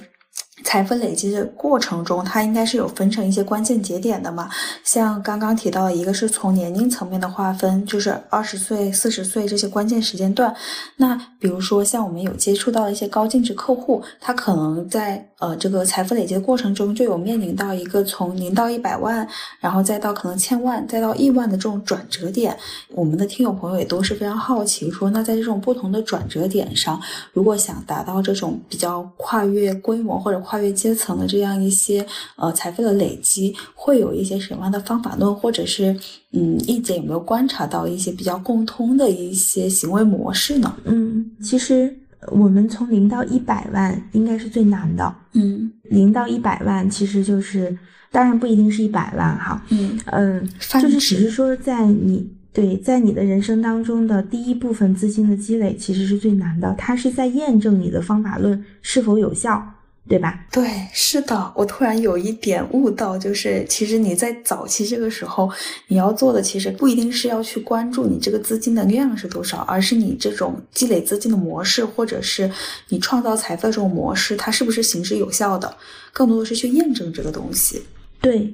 [0.63, 4.49] 财富累积的过程中，它应该是有分成一些关键节点的嘛？
[4.83, 10.53] 像刚刚提到的，一个是从年龄层面的划分，就是二十岁、四十岁这些关键时间段。
[10.97, 19.27] 那比如说，像我们有接触到一些高净值客户，他可能在呃这个财富累积的过程中，就有面临到一个从零到一百万，
[19.59, 22.55] 然后再到可能千万，再到亿万的这种转折点。
[22.93, 26.99] 我们的听友朋友也都是非常好奇，说那在这种不同的转折点上，
[27.33, 32.03] 如果想达到这种比较跨越规模或者跨越阶层的这样一些
[32.35, 35.95] 呃财富的累积，会有一些什么样的方法论，或者是
[36.33, 40.75] 嗯，意见有没有观察到一些比较共通的一些行为模式呢？
[40.85, 41.95] 嗯，其实
[42.31, 45.15] 我们从零到一百万应该是最难的。
[45.33, 47.77] 嗯零到一百万其实就是，
[48.11, 59.63] 当然不一定是一百万哈，嗯嗯，泛就是只是说在你对在你的人生当中的第一部分资金的积累其实是最难的，它是在验证你的方法论是否有效，
[60.07, 60.45] 对吧？
[60.51, 65.51] 对，是的，我突然有一点悟到，就是其实你在早期这个时候，
[65.87, 72.49] 你要做的其实不一定是要去关注你这个资金的量是多少，而是你这种积累资金的模式，或者是
[72.87, 75.77] 你创造财富的这种模式，它是不是行之有效的，
[76.11, 77.83] 更多的是去验证这个东西。
[78.19, 78.53] 对，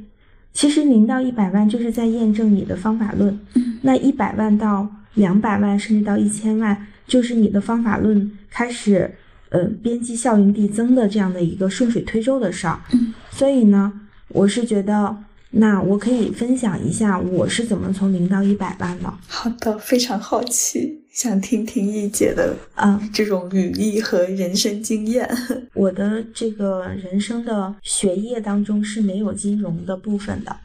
[0.53, 3.39] 其实零到一百万就是在验证你的方法论。
[3.53, 9.15] 嗯那一百万到两百万，甚至到一千万，就是你的方法论开始，
[9.49, 12.79] 呃，边际效应递增的这样的一个顺水推舟的事儿。
[12.93, 13.91] 嗯所以呢，
[14.29, 15.17] 我是觉得，
[15.51, 19.13] 那我可以分享一下我是怎么从零到一百万的。
[19.27, 25.29] 好的，非常好奇，想听听易姐的啊，这种履历和人生经验。
[25.75, 30.55] 我的这个人生的学业当中是没有金融的部分的，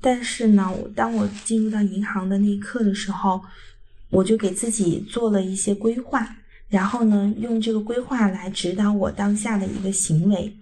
[0.00, 3.40] 但是呢，我当我进入到银行的那一刻的时候，
[4.10, 6.36] 我就给自己做了一些规划，
[6.74, 10.52] 然后呢，用这个规划来指导我当下的一个行为。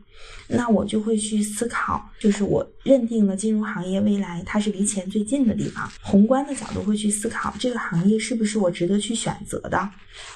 [0.47, 9.89] 那我就会去思考，就是我认定了金融行业未来它是离钱最近的地方，宏观的角度会去思考这个行业是不是我值得去选择的。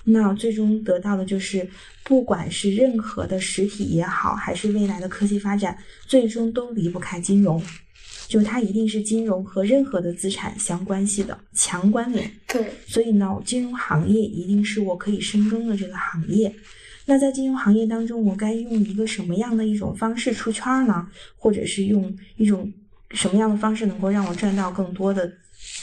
[0.04, 1.68] 那最终得到的就是，
[2.02, 7.62] 不管是任何的实体也好，还是未来的科技发展，最终都离不开金融。
[8.26, 12.30] 就它一定是金融和任何的资产相关系的强关联。
[12.46, 16.54] 对，所以呢，金融行业一定是我可以深耕的这个行业。
[17.04, 21.06] 那在金融行业当中，我该用一个什么样的一种方式出圈呢？
[21.36, 22.72] 或者是用一种
[23.12, 25.32] 什么样的方式能够让我赚到更多的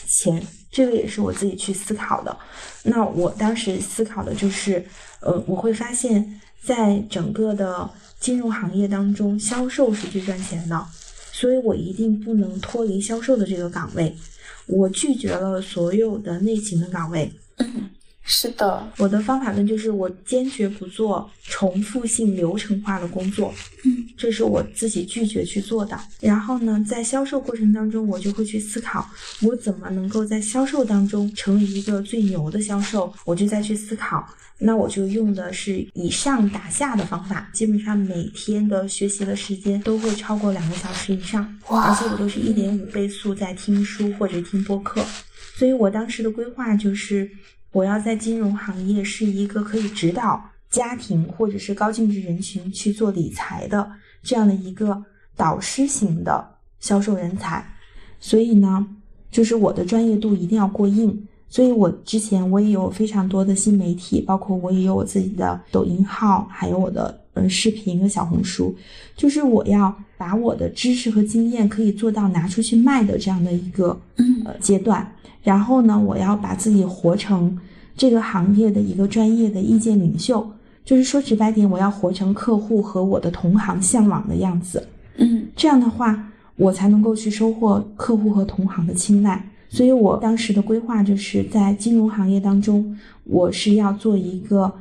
[0.06, 0.46] 钱？
[0.70, 2.38] 这个也是我自己去思考的。
[2.84, 4.84] 那我当时思考的就是，
[5.22, 10.86] 呃，我会发现，在整个的金融行业当中，销售是最赚钱的。
[11.34, 14.16] 所以我一定不能脱离销售的这个岗位，
[14.68, 17.32] 我拒绝了所有的内勤的岗位。
[18.26, 23.54] 是的，我的方法论就是我坚决不做重复性流程化的工作。
[23.84, 26.00] 嗯，这是我自己拒绝去做的。
[26.22, 29.06] 然后呢，在销售过程当中，我就会去思考，
[29.42, 34.26] 我怎么能够在销售当中成为一个最牛的销售，我就再去思考。
[34.58, 45.04] 那我就用的是以上打下的方法，基本上每天的学习的时间都会超过两个小时以上，而且我都是一点五倍速在听书或者听播客。
[45.56, 47.30] 所以我当时的规划就是，
[47.74, 55.04] 我要在金融行业是一个可以指导家庭或者是高净值人群去做理财的这样的一个
[55.36, 56.48] 导师型的
[56.80, 57.66] 销售人才。
[58.20, 58.88] 所以呢，
[59.30, 61.28] 就是我的专业度一定要过硬。
[61.50, 68.76] 所以，我之前我也有非常多的新媒体，包括我也有我自己的抖音号，还有我的呃视频和小红书，
[69.16, 73.96] 就是我要把我的知识和经验可以做到拿出去卖的这样的一个
[74.46, 75.08] 呃阶段。
[75.44, 77.60] 然后呢，我要把自己活成
[77.96, 80.50] 这个行业的一个专业的意见领袖，
[80.86, 84.88] 就是说直白点，我要活成客户和我的同行向往的样子。
[85.18, 89.48] 嗯，这样的话，我才能够去收获客户和同行的青睐。
[89.70, 94.72] 所以我当时的规划就是在金融行业当中，我是要做一个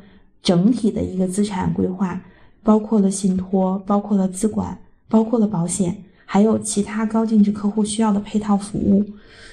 [0.42, 2.20] 整体的一个资产规划，
[2.62, 9.04] 包括了信托，包括了资管，包括了保险，还有其他高净值客户需要的配套服务。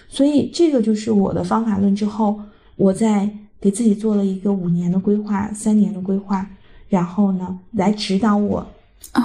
[0.10, 1.96] 所以这个就是我的方法论。
[1.96, 2.38] 之后，
[2.76, 3.30] 我在
[3.62, 6.46] 给自己做了一个五年的规划，三年的规划，
[6.90, 8.68] 然后呢，来指导我。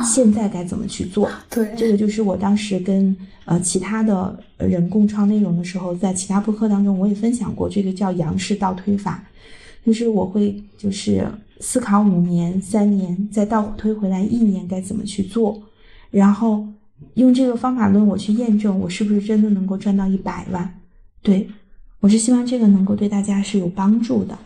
[0.04, 1.28] 现在该怎么去做？
[1.50, 9.22] 对，这个就是我当时跟呃其他的人共创内容的时候，在其他播客当中我也分享过，这个叫杨氏倒推法，
[9.84, 11.26] 就是我会就是
[11.60, 15.60] 思考五年、三年，再倒推回来一年该怎么去做，
[16.10, 16.64] 然后
[17.14, 20.80] 用这个方法论我去验证我是不是真的能够赚到一百万。
[21.22, 21.48] 对
[22.00, 24.38] 我是希望这个能够对大家是有帮助的。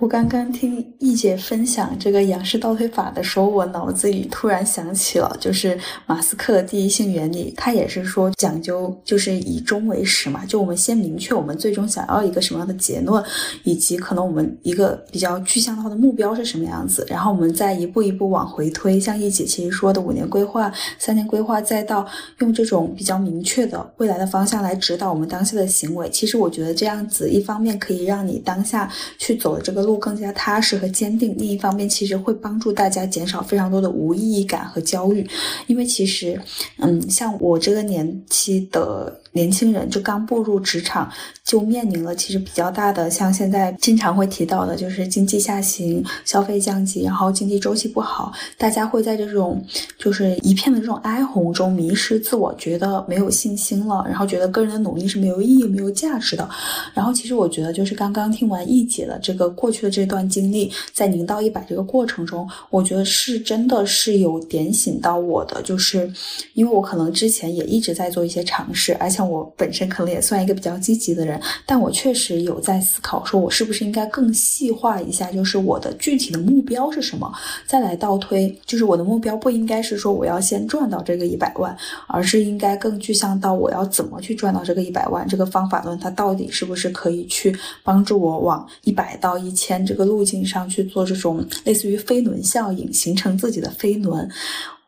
[0.00, 13.22] 我刚刚听易姐分享这个杨氏倒推法的时候，我脑子里突然想起了，就是马斯克的第一性原理，他也是说讲究就是以终为始嘛，就我们先明确我们最终想要一个什么样的结论，
[13.62, 22.04] 以及可能我们一个比较具象化的目标是什么样子，然后我们再一步一步往回推，像易姐其实说的五年规划、三年规划，再到
[22.40, 26.10] 用这种比较明确的未来的方向来指导我们当下的行为。
[26.10, 29.83] 其实我觉得这样子，一方面可以让你当下去走的这个。
[29.84, 31.34] 路更加踏实和坚定。
[31.38, 35.24] 另一方面，其实会帮助大家减少非常多的无意义感和焦虑，
[35.68, 36.40] 因为其实，
[36.78, 39.20] 嗯，像我这个年期的。
[39.34, 41.10] 年轻人就刚步入职场，
[41.42, 49.60] 就面临了其实比较大的，像现在经常会提到的，就是经济下行、消费降级，然后经济周期不好，大家会在这种
[49.98, 56.48] 就是一片的这种哀鸿中迷失自我，觉得没有信心了，然后觉得个人的努力是没有意义、没有价值的。
[56.94, 66.08] 然后其实我觉得，就是刚刚听完易姐的这个过去的这段经历，在零到一百这个过程中，我觉得是真的是有点醒到我的，就是
[66.52, 69.23] 因为我可能之前也一直在做一些尝试，而且。
[69.28, 77.32] 我本身可能也算一个比较积极的人，但我确实有在思考，说我是不是应该更细化一下，就是我的具体的目标是什么，
[77.66, 94.28] 再来倒推，就是我的目标不应该是说我要先赚到这个一百万，而是应该更具象到我要怎么去赚到这个一百万，这个方法论它到底是不是可以去帮助我往一百到一千这个路径上去做这种类似于飞轮效应，形成自己的飞轮。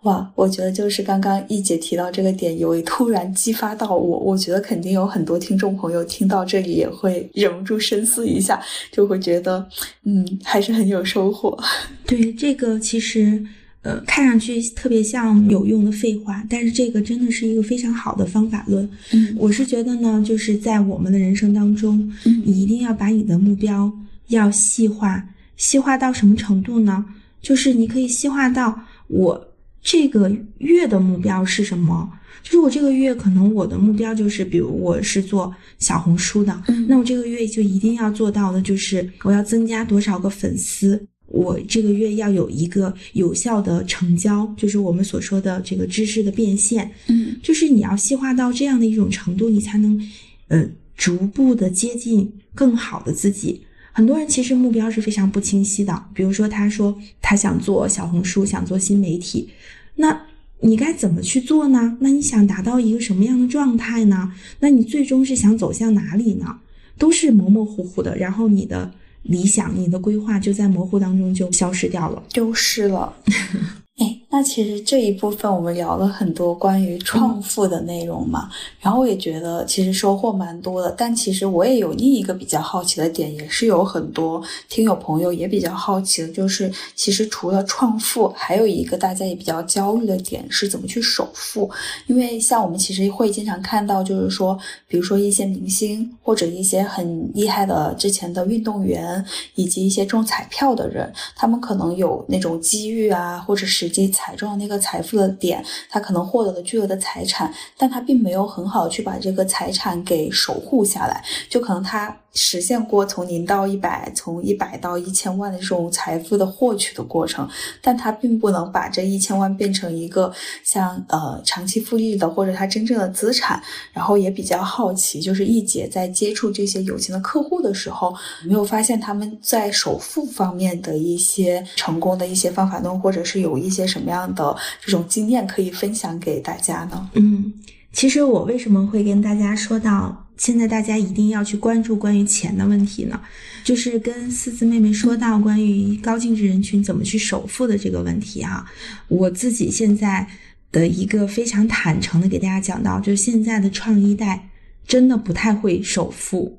[0.07, 4.19] 哇，我觉得就是刚刚一姐提到这个点，有突然激发到我。
[4.21, 9.67] 我觉得肯定有很多听众朋友听到这里也会忍不住深思一下，就会觉得，
[10.05, 11.59] 嗯，还是很有收获。
[12.07, 13.45] 对这个，其实
[13.83, 18.89] 呃，看上去特别像有用的废话，但是这个真的是一个非常好的方法论。
[19.13, 22.13] 嗯，我是觉得呢，就是在我们的人生当中，
[22.45, 23.93] 你一定要把你的目标
[24.29, 25.21] 要细化，
[25.57, 27.05] 细化到什么程度呢？
[27.43, 28.79] 就是你可以细化到
[29.09, 29.46] 我。
[29.87, 30.29] 这个
[30.59, 32.11] 月的目标是什么？
[32.43, 46.91] 就是我这个月可能我的目标就是，比如我是做小红书的，那我这个月就一定要做到的就是我要增加多少个粉丝，我这个月要有一个有效的成交，就是我们所说的这个知识的变现。
[47.07, 50.01] 嗯，就是你要细化到这样的一种程度，你才能
[50.49, 53.63] 呃逐步的接近更好的自己。
[53.97, 59.49] 很多人其实目标是非常不清晰的，比如说他说他想做小红书，想做新媒体，
[59.97, 60.21] 那。
[60.61, 61.99] 你该怎么去做呢？
[62.01, 64.33] 那你想达到一个什么样的状态呢？
[64.61, 66.61] 那你最终是想走向哪里呢？
[66.97, 68.91] 都是模模糊糊的，然后你的
[69.23, 73.15] 理想、你的规划就在模糊当中就消失掉了，丢失了。
[74.01, 80.91] 哎，那其实这一部分我们聊了很多关于创富的内容嘛，然后我也觉得其实收获蛮多的。
[80.91, 91.71] 但其实我也有另一个比较好奇的点，也是有很多听友朋友也比较好奇的，就是其实除了创富，还有一个大家也比较焦虑的点是怎么去首富。
[92.07, 99.25] 因为像我们其实会经常看到，就是说，比如说一些明星或者一些很厉害的之前的运动员，
[99.55, 103.87] 以及一些中彩票的人，他们可能有那种机遇啊，或者是。
[103.87, 112.17] 实际踩中了那个财富的点，他可能获得了巨额的财产，但他并没有很好去把这个财产给守护下来，就可能他。
[112.37, 117.49] 实现过从零到一百，从一百到一千万的这种财富的获取的过程，
[117.83, 120.33] 但他并不能把这一千万变成一个
[120.63, 123.61] 像呃长期复利的或者他真正的资产。
[123.93, 137.09] 然后也比较好奇，就是易姐在接触这些有钱的客户的时候，有没有发现他们在首付方面的一些成功的一些方法论，或者是有一些什么样的这种经验可以分享给大家呢？
[137.15, 137.51] 嗯，
[137.93, 140.26] 其实我为什么会跟大家说到？
[140.37, 143.19] 现在大家一定要去关注关于钱的问题呢，
[143.65, 148.65] 就是跟四字妹妹说到关于高净值人群怎么去首付的这个问题啊，
[149.09, 150.27] 我自己现在
[150.71, 154.49] 的一个非常坦诚的给大家讲到，就是现在的创一代
[154.87, 156.59] 真的不太会首付，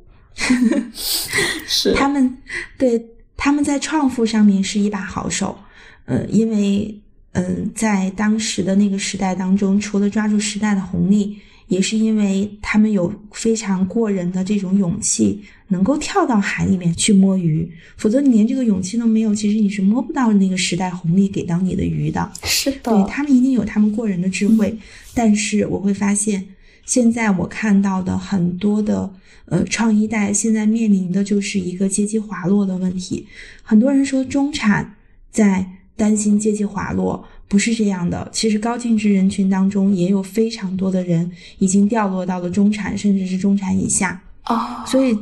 [1.67, 2.35] 是 他们
[2.79, 3.05] 对
[3.35, 5.55] 他们在创富上面是一把好手，
[6.05, 6.99] 呃，因为
[7.33, 11.37] 嗯，在当时的那个时代当中，除了抓住时代的红利。
[11.67, 22.31] 也是因为他们有非常过人的这种勇气，能够跳到海里面去摸鱼，否则你连这个勇气都没有，其实你是摸不到那个时代红利给到你的鱼的。
[22.43, 24.77] 是的，对他们一定有他们过人的智慧，
[25.13, 26.47] 但是我会发现，
[26.85, 29.13] 现在我看到的很多的
[29.45, 33.27] 呃创一代现在面临的就是一个阶级滑落的问题。
[33.61, 34.95] 很多人说中产
[35.31, 37.27] 在担心阶级滑落。
[37.47, 44.83] 不是这样的，其实高净值人群当中也有非常多的人已经掉落到了中产，甚至是中产以下哦。
[44.85, 45.17] 所以，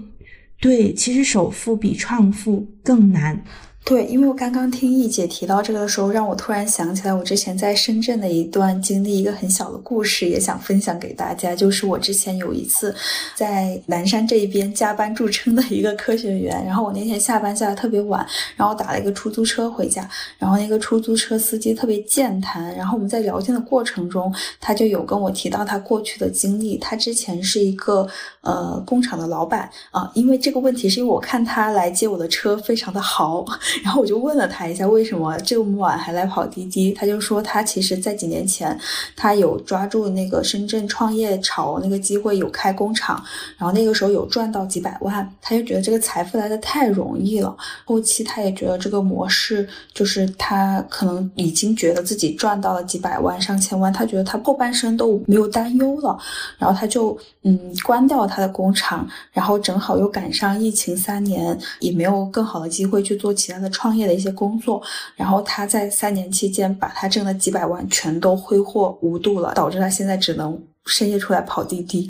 [0.59, 3.43] 对，其实首富比创富更难。
[3.85, 11.55] 对，因为我刚刚听易姐提到这个的时候，让我突然想起来我之前在深圳的一段经历，一个很小的故事，也想分享给大家。
[11.55, 12.95] 就是我之前有一次
[13.35, 18.25] 在南山这一边加班著称的一个科学员，然后我那天下班下的特别晚，
[18.55, 20.09] 然后打了一个出租车回家，
[20.39, 28.07] 然后那个出租车司机特别健谈，然后我们在聊天的过程中，他就有跟我提到他过去的经历，他之前是一个
[28.45, 33.43] 呃工厂的老板啊，因为这个问题是因为我看他来接我的车非常的豪。
[33.83, 36.93] 然后我就问了他一下，为什么这么晚还来跑滴滴？
[36.93, 38.77] 他就说他其实在几年前，
[39.15, 43.21] 他有抓住那个深圳创业潮那个机会，有开工厂，
[43.57, 47.55] 然后那个时候有赚到几百万，他就觉得这个财富来的太容易了。
[47.83, 56.17] 后期他也觉得这个模式，就是他可能已经觉得自己赚到了几百万、上千万，他觉得他后半生都没有担忧了，
[56.57, 63.69] 然后他就嗯关掉了他的工厂，然后正好又赶上疫情三年，也没有更好的机会去做其他的。
[63.75, 64.81] 创业的一些工作，
[65.17, 72.09] 然后他在三年期间把他挣的几百万全都挥霍无度了，导致他现在只能深夜出来跑滴滴。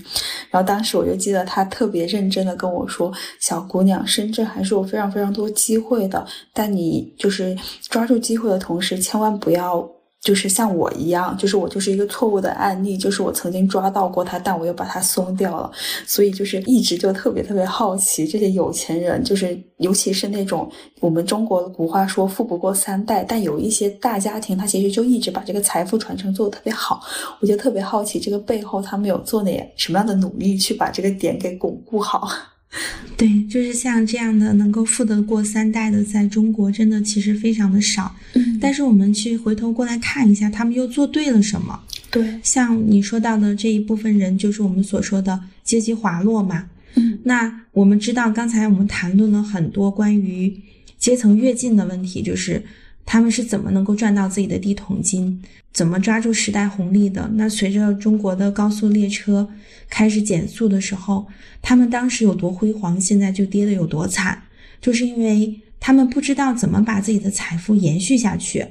[0.51, 3.11] 然后当时我就记得他特别认真的跟我说
[3.41, 6.23] ：“小姑娘，深圳还是有非常非常多机会的，
[6.53, 7.57] 但你就是
[7.89, 9.89] 抓住机会的同时，千万不要。”
[10.25, 15.71] 就是像我一样，就是我就是一个错误的案例，就是我曾经抓到过他，但我又把他松掉了，
[16.07, 20.67] 所以就是一直就特别特别好奇这些有钱人，就是尤其是那种
[20.99, 26.99] 我们中国的古话说富不过三代，但有一些大家庭，他其实就一直把这个财富传承做得特别好，
[27.39, 32.27] 我就特别好奇这个背后他们有做哪什么样的努力去把这个点给巩固好。
[33.17, 38.13] 对，就是像这样的能够富得过三代的，在中国真的其实非常的少。
[38.33, 41.79] 嗯，但是我们去回头过来看一下，他们又做对了什么？
[42.11, 46.65] 对，像你说到的这一部分人，就是我们所说的阶级滑落嘛。
[46.95, 50.53] 嗯，那我们知道，刚才我们谈论了很多关于
[50.97, 52.63] 阶层跃进的问题，就是
[53.05, 55.41] 他们是怎么能够赚到自己的第一桶金，
[55.75, 57.29] 怎么抓住时代红利的？
[57.33, 59.49] 那随着中国的高速列车
[59.89, 61.27] 开始减速的时候，
[61.61, 64.43] 他们当时有多辉煌，现在就跌得有多惨，
[64.79, 68.65] 就是因为他们不知道怎么把自己的财富延续下去。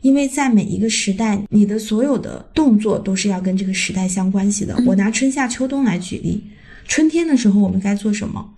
[0.00, 4.76] 因为在每一个时代，你的所有的动作都是要跟这个时代相关系的。
[4.84, 6.42] 我拿春夏秋冬来举例，
[6.88, 8.54] 春天的时候我们该做什么？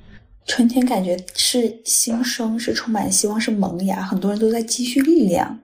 [0.47, 5.61] 春天感觉是新生，是充满希望，是萌芽，很多人都在积蓄力量。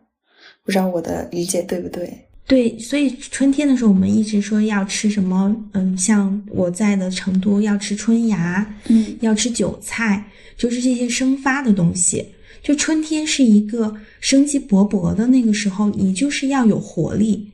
[0.63, 2.26] 不知道我的理解对不对？
[2.49, 5.55] 对，所以春天的时候，我们一直说要吃什么？
[5.73, 10.25] 嗯，像我在的成都要吃春芽，嗯，要吃韭菜，
[10.57, 12.25] 就是这些生发的东西。
[12.63, 17.51] 就春天是一个生机勃勃的那个时候，你就是要有活力。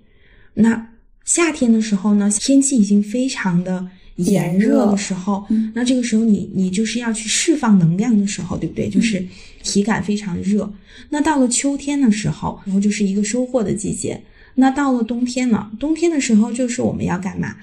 [0.54, 0.88] 那
[1.24, 3.86] 夏天的时候呢，天气已经非常的
[4.16, 8.90] 炎热的时候，那这个时候你你就是要去释放能量的时候，对不对？
[8.90, 9.24] 就是
[9.62, 10.70] 体感非常热。
[11.08, 14.22] 那到了秋天的时候，然后就是一个收获的季节。
[14.54, 15.70] 那到了冬天了？
[15.78, 17.56] 冬天的时候就是我们要干嘛？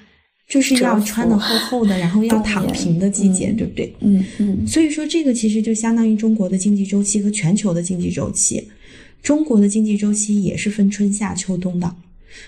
[0.48, 3.94] 就是要穿的厚厚的，然后 要躺平的季节，对不对？
[4.00, 4.66] 嗯嗯。
[4.66, 8.68] 所以说，这个其实就相当于中国的经济周期和全球的经济周期。
[9.22, 11.94] 中国的经济周期也是分春夏秋冬的。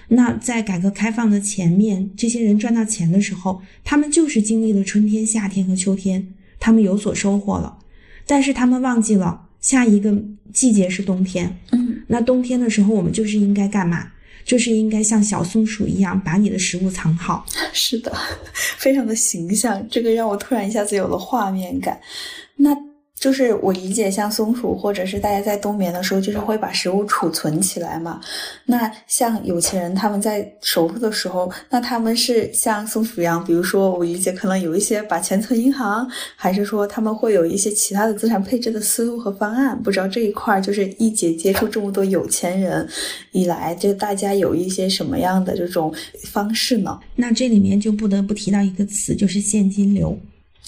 [0.08, 6.26] 那在改革开放的前面，这些人赚到钱的时候，他们就是经历了春天、夏天和秋天，
[6.58, 7.78] 他们有所收获了。
[8.26, 10.20] 但是他们忘记了下一个
[10.52, 11.56] 季节是冬天。
[11.70, 12.00] 嗯。
[12.08, 14.08] 那冬天的时候，我们就是应该干嘛？
[14.44, 17.46] 就是应该像小松鼠一样把你的食物藏好。
[17.72, 18.12] 是的，
[18.78, 22.00] 非常的形象，这个让我突然一下子有了画面感。
[22.56, 22.91] 那。
[23.22, 28.20] 就是我理解，像松鼠或者是大家在冬眠的时候，就是会把食物储存起来嘛。
[28.66, 36.04] 那像有钱人他们在守护的时候，那他们是像松鼠一样，比如说我理解可能有一些把钱存银行，
[36.34, 39.80] 还是说他们会有一些其他的资产配置的思路和方案？
[39.80, 42.88] 不知道这一块就是一姐接触这么多有钱人
[43.30, 45.94] 以来，就大家有一些什么样的这种
[46.24, 46.98] 方式呢？
[47.14, 50.18] 那这里面就不得不提到一个词，就是现金流。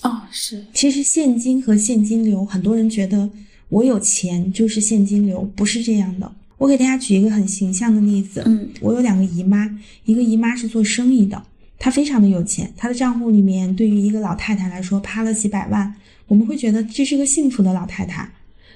[0.05, 0.65] 哦，是。
[0.73, 3.29] 其实现金和现金流，很多人觉得
[3.71, 6.31] 我有钱就是现金流，不是这样的。
[6.59, 8.43] 我给大家举一个很形象的例子。
[8.47, 9.69] 嗯，我有两个姨妈，
[10.05, 11.43] 一个姨妈是做生意的，
[11.79, 15.95] 她非常的有钱，她的账户里面对于一个老太太来说趴了几百万，
[16.29, 18.31] 我们会觉得这是个幸福的老太太，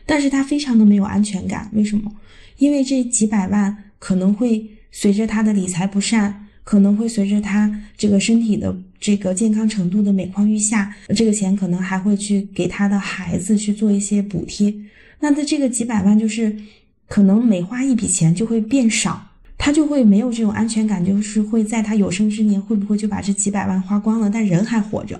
[0.04, 1.70] 但是她非常的没有安全感。
[1.74, 2.10] 为什么？
[2.56, 6.46] 因为这几百万可能会随着她的理财不善。
[6.68, 14.74] 可能会随着他这个身体的这个健康程度的每况愈下，这个钱可能还会去给他的孩子去做一些补贴。
[15.18, 16.54] 那他这个几百万就是
[17.08, 25.18] 可能每花一笔钱就会变少，他就会没有这种安全感，就是会在他有生之年会不会就把这几百万花光了，但人还活着。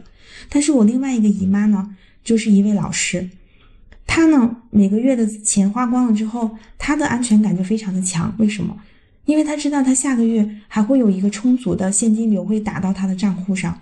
[0.51, 3.27] 但是我另外一个姨妈呢，就是一位老师，
[4.07, 8.35] 她呢每个月的钱花光了之后，她的安全感就非常的强。
[8.37, 8.77] 为什么？
[9.29, 13.79] 因为他知道他下个月还会有一个充足的现金流会打到他的账户上，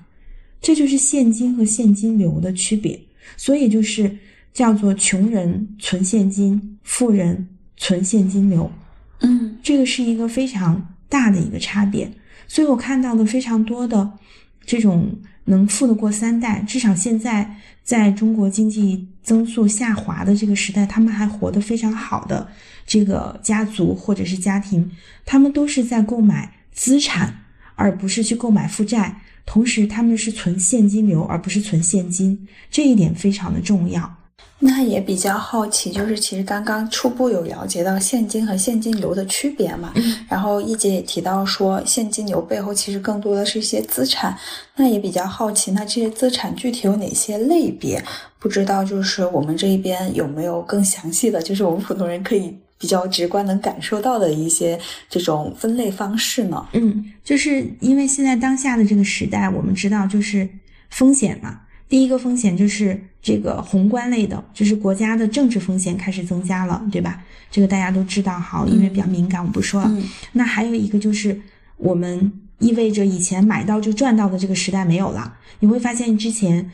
[0.60, 3.00] 这就是现金和现金流的区别。
[3.36, 4.18] 所以就是
[4.52, 8.68] 叫做穷人存现金，富人存现金流。
[9.20, 12.10] 嗯，这个是一个非常大的一个差别。
[12.48, 14.10] 所以我看到的非常多的
[14.64, 17.48] 这种能富得过三代，至少现在
[17.84, 22.48] 在中国经济增速下滑的这个时代，他们还活得非常好的。
[22.86, 24.90] 这个家族或者是家庭，
[25.24, 27.42] 他们都是在购买资产，
[27.74, 29.20] 而不是去购买负债。
[29.44, 34.14] 同时，他们是存现金流，而不是存现金，这一点非常的重要。
[34.58, 39.92] 那也比较好奇，就是其实刚刚初步有了解到现金和现金流的区别嘛。
[40.28, 44.36] 然后一姐也提到说，现金流背后其实更多的是一些资产。
[44.74, 48.02] 那也比较好奇，那这些资产具体有哪些类别？
[48.38, 52.56] 不知道就是我们这一边有没有更详细的，就是我们普通人可以。
[52.78, 56.66] 比较直观能感受到的一些这种分类方式呢？
[56.72, 60.48] 嗯，就是因为现在当下的这个时代，我们知道就是
[60.90, 61.60] 风险嘛。
[61.88, 67.22] 第一个风险就是这个宏观类的，就是国家的政治风险开始增加了，对吧？
[67.48, 69.96] 这个大家都知道，好，因为比较敏感，我不说了。
[70.32, 71.40] 那还有一个就是
[71.76, 75.38] 我们意味着以前买到就赚到的这个时代没有了。
[75.60, 76.70] 你会发现之前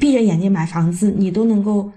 [0.00, 1.92] 闭着眼睛买房子，你都能够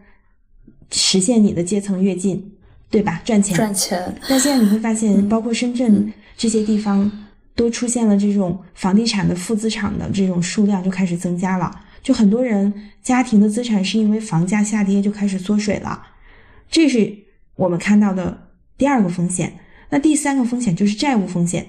[0.91, 2.51] 实现你的阶层跃进。
[2.89, 3.21] 对吧？
[3.23, 4.15] 赚钱，赚钱。
[4.27, 7.11] 但现在你会发现，包括深圳这些地方，
[7.55, 11.71] 都出现了这种房地产的负资产的这种数量就开始增加了。
[12.01, 12.73] 就很多人
[13.03, 16.01] 家庭的资产是因为房价下跌就开始缩水了，
[16.71, 17.13] 这是
[17.55, 19.53] 我们看到的第二个风险。
[19.89, 21.65] 那第三个风险就是债务风险。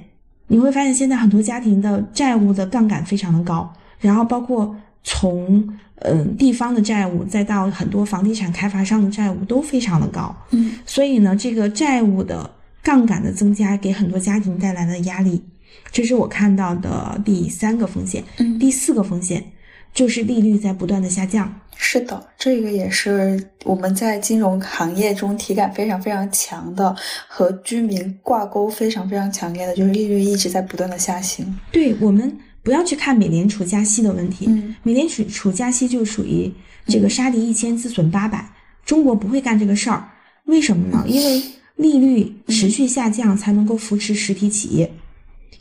[0.47, 10.35] 你会发现现在很多家庭的债务的杠杆非常的高，然后包括从嗯地方的债务，再到很多房地产开发商的债务都非常的高。
[10.51, 12.51] 嗯所以呢，这个债务的
[12.83, 15.43] 杠杆的增加给很多家庭带来的压力，
[15.91, 18.25] 这是我看到的第三个风险。
[18.39, 19.45] 嗯，第四个风险
[19.93, 21.61] 就是利率在不断的下降。
[21.83, 26.95] 是的，这个也是我们在金融行业中体感非常非常强的，
[27.27, 31.59] 和居民挂钩非常非常强烈的，就是利率一直在不断的下行。
[31.73, 34.75] 对我们不要去看美联储加息的问题，嗯。
[34.83, 36.53] 美联储储加息就属于
[36.87, 38.53] 这个杀敌一千自损八百，
[38.85, 40.09] 中国不会干这个事儿，
[40.45, 41.05] 为什么呢？
[41.07, 41.43] 因为
[41.77, 44.93] 利率持续下降才能够扶持实体企业，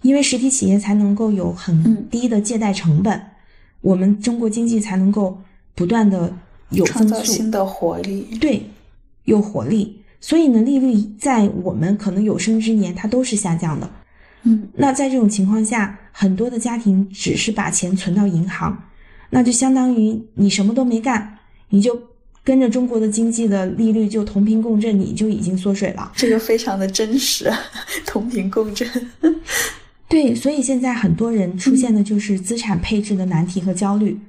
[0.01, 2.07] 因为实体企业才能够有很嗯。
[2.09, 3.21] 低的借贷成本，
[3.81, 5.41] 我们中国经济才能够
[5.75, 6.35] 不断的
[6.71, 8.27] 有创增速，造新的活力。
[8.41, 8.63] 对，
[9.23, 9.95] 有活力。
[10.19, 13.89] 所以呢，利率在我们可能有生之年它都是下降的。
[14.43, 18.83] 嗯那在这种情况下，很多的家庭只是把钱存到银行，
[19.31, 21.37] 那就相当于你什么都没干，
[21.69, 22.01] 你就
[22.43, 26.11] 跟着中国的经济的利率就同频共振，你就已经缩水了。
[26.15, 27.51] 这个非常的真实，
[28.07, 28.87] 同频共振。
[30.07, 34.19] 对，所以现在很多人出现的就是资产配置的难题和焦虑，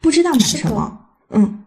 [0.00, 1.06] 不知道买什么。
[1.30, 1.64] 嗯，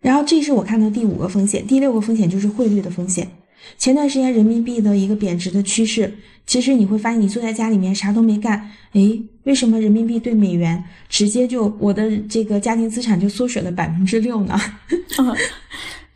[0.00, 3.30] 然后这是我看到第五个风险，第六个风险就是汇率的风险。
[3.78, 6.12] 前段时间人民币的一个贬值的趋势，
[6.46, 14.58] 其实你会发现，你坐在家里面啥都没干，诶，为什么人民币对美元直接就我的这个家庭资产就缩水了百分之六呢？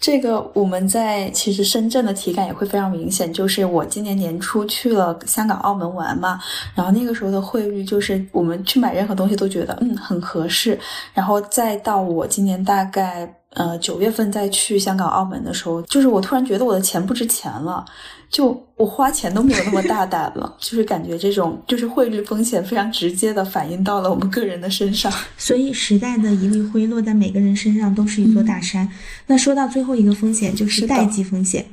[0.01, 6.38] 这个我们在其实深圳的体感也会非常明显，就是我今年年初去了香港、澳门玩嘛，
[6.74, 10.78] 然后那个时候的汇率就是我们去买任何东西都觉得嗯很合适，
[11.14, 17.85] 然后再到我今年大概呃九月份再去香港、澳门的时候，就是我突然觉得我的钱不值钱了。
[18.31, 25.13] 就我花钱都没有那么大胆了， 就是感觉这种就是汇率风险非常直接的反映到了我们个人的身上。
[25.39, 28.91] 所以时代的一粒灰落在每个人身上都是一座大山。
[29.29, 31.65] 那说到最后一个风险，就是代际风险，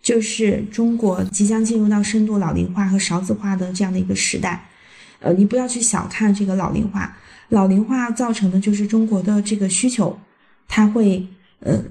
[0.00, 4.66] 就是中国即将进入到深度老龄化和少子化的这样的一个时代。
[5.20, 7.14] 呃，你不要去小看这个老龄化，
[7.50, 10.18] 老龄化造成的就是中国的这个需求，
[10.66, 11.26] 它会
[11.60, 11.82] 呃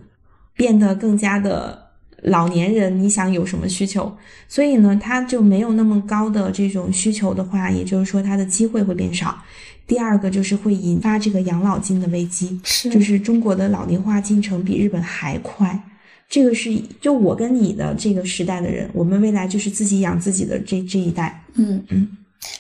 [0.56, 1.84] 变得更加的。
[2.22, 4.18] 老年人，你想有什么需求？
[4.48, 9.38] 所以呢，他就没有那么高的这种需求的话，也就是说他的机会会变少。
[9.86, 15.80] 第二个就是会引发这个养老金的危机，是就是中国的老龄化进程比日本还快。
[16.28, 21.44] 这个是就我跟你的这个时代的人，我们未来就是自己养自己的这这一代。
[21.54, 22.08] 嗯嗯，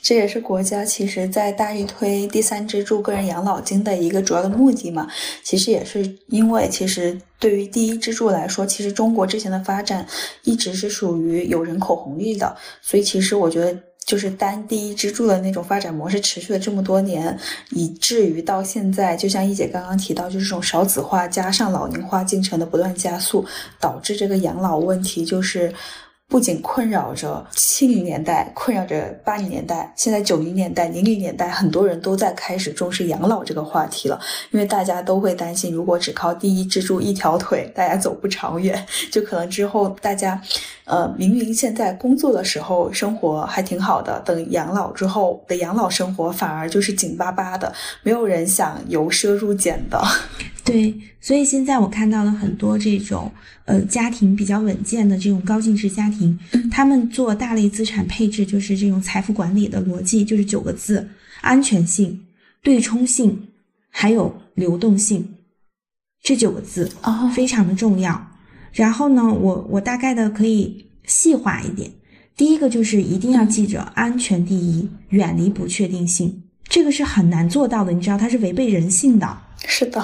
[0.01, 5.07] 这也是国家其实在大力推第三支柱个人养老金的一个主要的目的嘛。
[5.43, 10.05] 其实也是因为，其实对于第一支柱来说，其实中国之前的发展
[10.43, 13.77] 一直是属于有人口红利的，所以其实我觉得。
[14.05, 17.35] 就是单第一支柱的那种发展模式持续了这么多年，
[17.71, 23.43] 以至于到现在，就像一姐刚刚提到，就是这种少子化加上老龄化进程的不断加速，
[23.79, 25.73] 导致这个养老问题就是。
[26.27, 34.19] 不仅困扰着七零年代，困扰着八零年代，现在九零年代、零零年代，很多人都在开始重视养老这个话题了。
[34.51, 40.41] 因为大家都会担心，如果只靠第一支柱一条腿，大家走不长远，就可能之后大家，
[40.85, 47.73] 呃，明明现在工作的时候生活还挺好的，等养老之后的养老生活反而就是紧巴巴的，
[48.03, 50.01] 没有人想由奢入俭的。
[50.63, 53.31] 对，所以现在我看到了很多这种
[53.65, 56.39] 呃家庭比较稳健的这种高净值家庭，
[56.71, 61.07] 他们做大类资产配置，就是这种财富管理的逻辑，就是九个字：
[61.41, 62.25] 安全性、
[62.61, 63.47] 对冲性，
[63.89, 65.35] 还有流动性。
[66.21, 68.34] 这九个字哦非常的重要。
[68.75, 71.89] 然后呢，我我大概的可以细化一点。
[72.35, 79.37] 第一个就是一定要记着安全第一，远离不确定性，这个是很难做到的，你知道它是违背人性的。
[79.65, 80.03] 是的，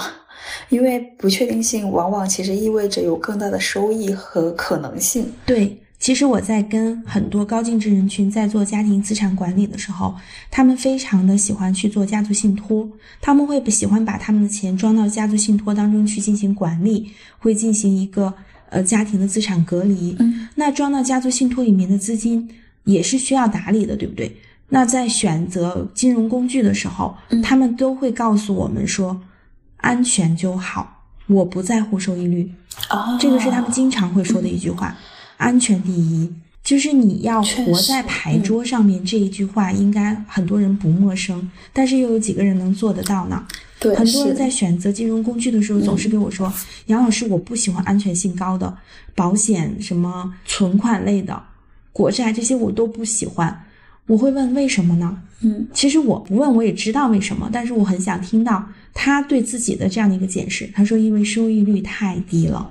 [0.70, 5.30] 因为不确定性往往其实意味着有更大的收益和可能性。
[5.46, 10.16] 对，其实我在跟很多高净值人群在做家庭资产管理的时候，
[10.50, 18.34] 他们非常的喜欢去做家族信托，他们会喜欢把他们的钱装到家族信托当中去进行管理，会进行一个
[18.72, 20.16] 呃家庭的资产隔离。
[20.20, 22.50] 嗯那装到家族信托里面的资金
[22.84, 24.36] 也是需要打理的，对不对？
[24.70, 29.22] 那在选择金融工具的时候，嗯他们都会告诉我们说，
[29.78, 32.52] 安全就好，我不在乎收益率。
[32.90, 34.98] 哦这个是他们经常会说的一句话，
[35.38, 36.32] 安全第一。
[36.64, 43.44] 就是你要活在牌桌上面这一句话，应该很多人不陌生，但是又有几个人能做得到呢？
[43.82, 46.54] 对，很多人在选择金融工具的时候，总是跟我说
[46.86, 48.78] ：“杨老师，我不喜欢安全性高的
[49.16, 51.42] 保险，什么存款类的、
[51.92, 53.66] 国债这些我都不喜欢。
[54.06, 55.20] 我会问为什么呢？
[55.44, 58.64] 嗯其实我不问我也知道为什么，但是我很想听到
[58.94, 60.70] 他对自己的这样的一个解释。
[60.76, 62.70] 他说因为收益率太低了，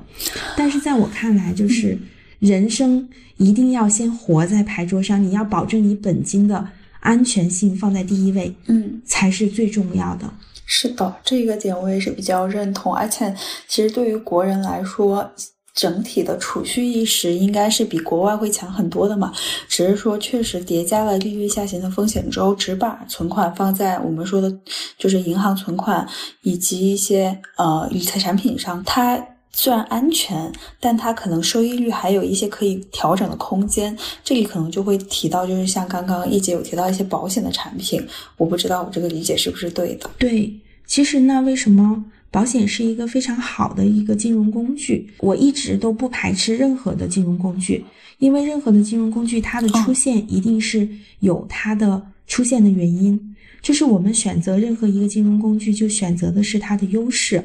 [0.56, 1.98] 但是在我看来，就是
[2.38, 3.08] 人生
[3.38, 6.68] 一定要先活在牌桌上，你要保证你本金的
[7.00, 9.00] 安全性放在第一位，嗯。
[9.04, 10.32] 才是最重要的。
[10.72, 13.34] 是的，这个点我也是比较认同，而且
[13.66, 15.28] 其实对于国人来说，
[15.74, 19.32] 整体的储蓄意识应该是比国外会强很多的嘛。
[19.68, 24.48] 只是说，确实叠加了利率下行的风险之后，只把存款放在我们说的，
[24.96, 26.08] 就是银行存款
[26.42, 29.20] 以及一些呃理财产品上，它。
[29.52, 33.96] 虽然安全，但它可能收益率还有一些可以调整的空间。
[34.22, 38.00] 这里可能就会提到，就是像刚刚一姐有提到一些保险的产品，
[38.36, 40.08] 我不知道我这个理解是不是对的。
[40.18, 40.52] 对，
[40.86, 45.10] 其实呢，为什么保险是一个非常好的一个金融工具？
[45.18, 47.84] 我一直都不排斥任何的金融工具，
[48.18, 50.88] 因为任何的金融工具它的出现一定是
[51.18, 53.36] 有它的出现的原因。
[53.60, 57.44] 就是我们选择任何一个金融工具，就选择的是它的优势。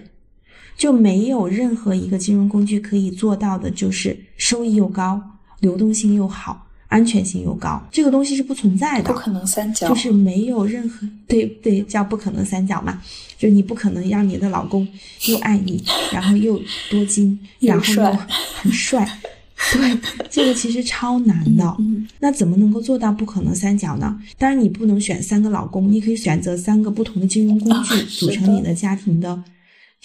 [0.77, 5.21] 就没有任何一个金融工具可以做到的，就是收益又高、
[5.59, 13.01] 流动性又好、安全性又高，这个东西是不存在的，不可能三角，就是没有任何对对叫不可能三角嘛，
[13.37, 14.87] 就是你不可能让你的老公
[15.27, 16.59] 又爱你，然后又
[16.89, 18.17] 多金， 然后又
[18.55, 19.07] 很帅，
[19.73, 19.97] 对，
[20.29, 21.75] 这个其实超难的。
[21.79, 24.19] 嗯，那怎么能够做到不可能三角呢？
[24.37, 29.41] 当然你不能选三个老公，你可以选择三个不同的金融工具啊组成你的家庭的。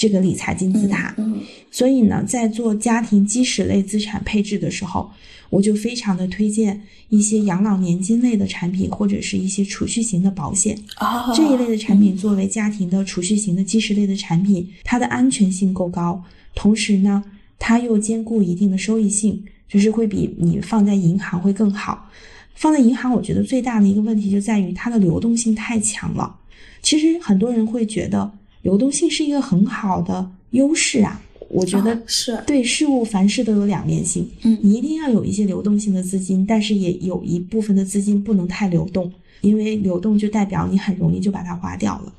[0.01, 5.11] 这个理财金字塔，嗯，所以呢，在做家庭基石类资产配置的时候，
[5.51, 6.80] 我就非常的推荐
[7.11, 10.74] 一些养老年金类的产品，或者是一些储蓄型的保险。
[10.94, 16.24] 啊，这一类的产品作为家庭的储蓄型的基石类的产品，它的安全性够高，
[16.55, 17.22] 同时呢，
[17.59, 22.09] 它又兼顾一定的收益性，就是会比你放在银行会更好。
[22.55, 26.36] 放在银行，我觉得最大的一个问题就在于它的流动性太强了。
[26.80, 28.32] 其实很多人会觉得。
[28.63, 42.13] 流动性是一个很好的优势啊，我觉得是对事物凡事都有两面性，嗯，你一定要有一些流动性的资金，但是也有一部分的资金不能太流动，因为流动就代表你很容易就把它花掉了。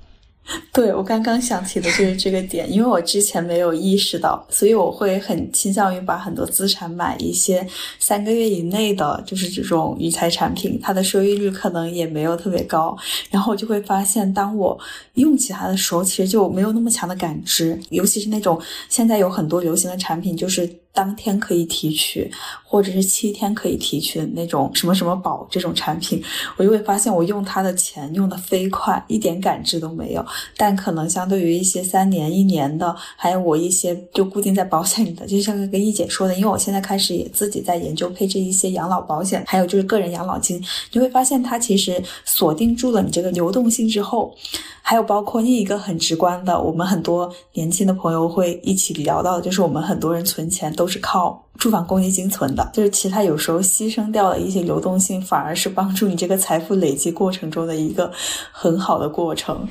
[0.74, 7.66] 对我刚刚想起的就是这个点，因为我之前没有意识到，所以我会很倾向于把很多资产买一些
[8.00, 12.98] 三个月以内的，就是这种理财产品，它的收益率可能也没有特别高。
[13.30, 14.78] 然后我就会发现，当我
[15.14, 22.30] 用起它的时候，其实就没有那么强的感知，尤其是那种现在有很多流行的产品，就是当天可以提取，
[22.64, 26.22] 或者是七天可以提取的那种什么什么宝这种产品，
[26.58, 30.26] 我就会发现我用它的钱用的飞快，一点感知都没有。
[30.58, 40.62] 但可能相对于一些三年、一年的，还有我一些就固定在保险里的，就像跟一姐说的，因为我现在开始也自己在研究配置一些养老保险，还有就是个人养老金，
[40.92, 44.36] 你会发现它其实锁定住了你这个流动性之后，
[44.82, 58.12] 还有包括另一个很直观的，我们很多年轻的朋友会一起聊到的，就是我们很多人存钱都是靠住房公积金存的，就是其他有时候牺牲掉了一些流动性，反而是帮助你这个财富累积过程中的一个
[58.52, 59.68] 很好的过程。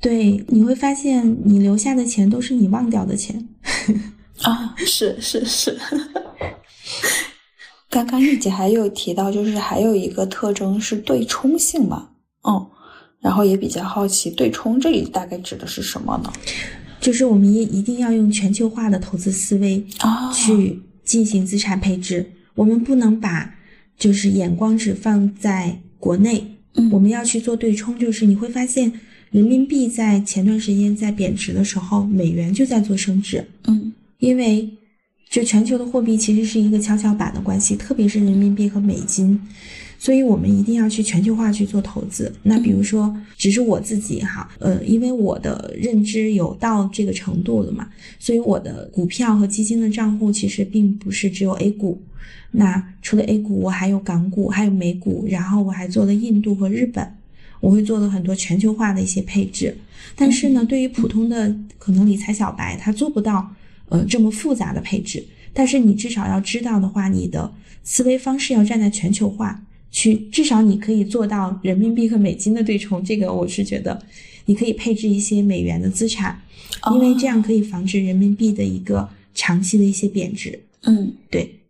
[0.00, 3.48] 对，你会发现你留下的钱都是你忘掉的钱
[4.42, 5.78] 啊，是是是。
[7.90, 12.10] 刚刚一姐还有提到，就是还有一个特征是对冲性嘛，
[12.48, 12.66] 嗯，
[13.20, 16.32] 然后也比较好奇，对冲这里大概指的是什么呢？
[17.00, 23.54] 就是我们一一定要用全球化的投资思维啊去进行资产配置，我们不能把
[23.98, 28.92] 就是眼光只放在国内，嗯我们要去做对冲，就是你会发现。
[29.30, 33.46] 人民币在前段时间在贬值的时候，美元就在做升值。
[33.68, 34.68] 嗯，因为
[35.30, 39.40] 就全球的货币其实是一个跷跷板的关系，特别是人民币和美金，
[40.00, 42.32] 所以我们一定要去全球化去做投资。
[42.42, 47.86] 那比如说，只是我自己哈，呃，因为我的认知有到这个程度了嘛，
[48.18, 52.00] 所以我的股票和基金的账户其实并不是只有 A 股。
[52.50, 57.06] 那除了 A 股，我还有港股，还有美股，然后我还做了印度和日本。
[57.60, 59.76] 我会做了很多全球化的一些配置，
[60.16, 63.54] 但是呢，对于普通的可能理财小白，他做不到
[63.90, 65.22] 呃这么复杂的配置。
[65.52, 67.52] 但是你至少要知道的话，你的
[67.84, 73.02] 思维方式要站在全球化去，至少你可以做到人民币和美金的对冲。
[73.04, 74.00] 这个我是觉得，
[74.46, 76.40] 你可以配置一些美元的资产，
[76.92, 80.58] 因为这样可以防止人民币的一个长期的一些贬值。
[80.82, 81.60] 嗯，对，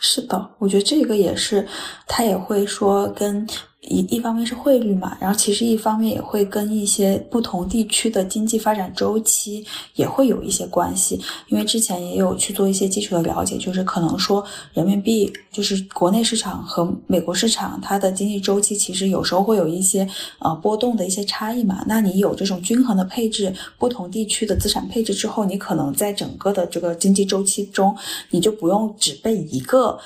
[0.00, 1.66] 是的，我觉得这个也是，
[2.06, 3.46] 他也会说跟。
[3.88, 9.64] 一一方面是汇率嘛，然后其实一方面也会跟一些不同地区的经济发展周期
[9.94, 11.20] 也会有一些关系。
[11.48, 20.08] 因为之前也有去做一些基础的了解，就是可能说人民币就是国内市场和美国市场它的经济周期其实有时候会有一些
[20.38, 21.84] 呃波动的一些差异嘛。
[21.86, 27.96] 那你有这种均衡的配置，不同地区的资产配置之后，你可能在整个的这个经济周期中，
[28.30, 29.98] 你就不用只被一个。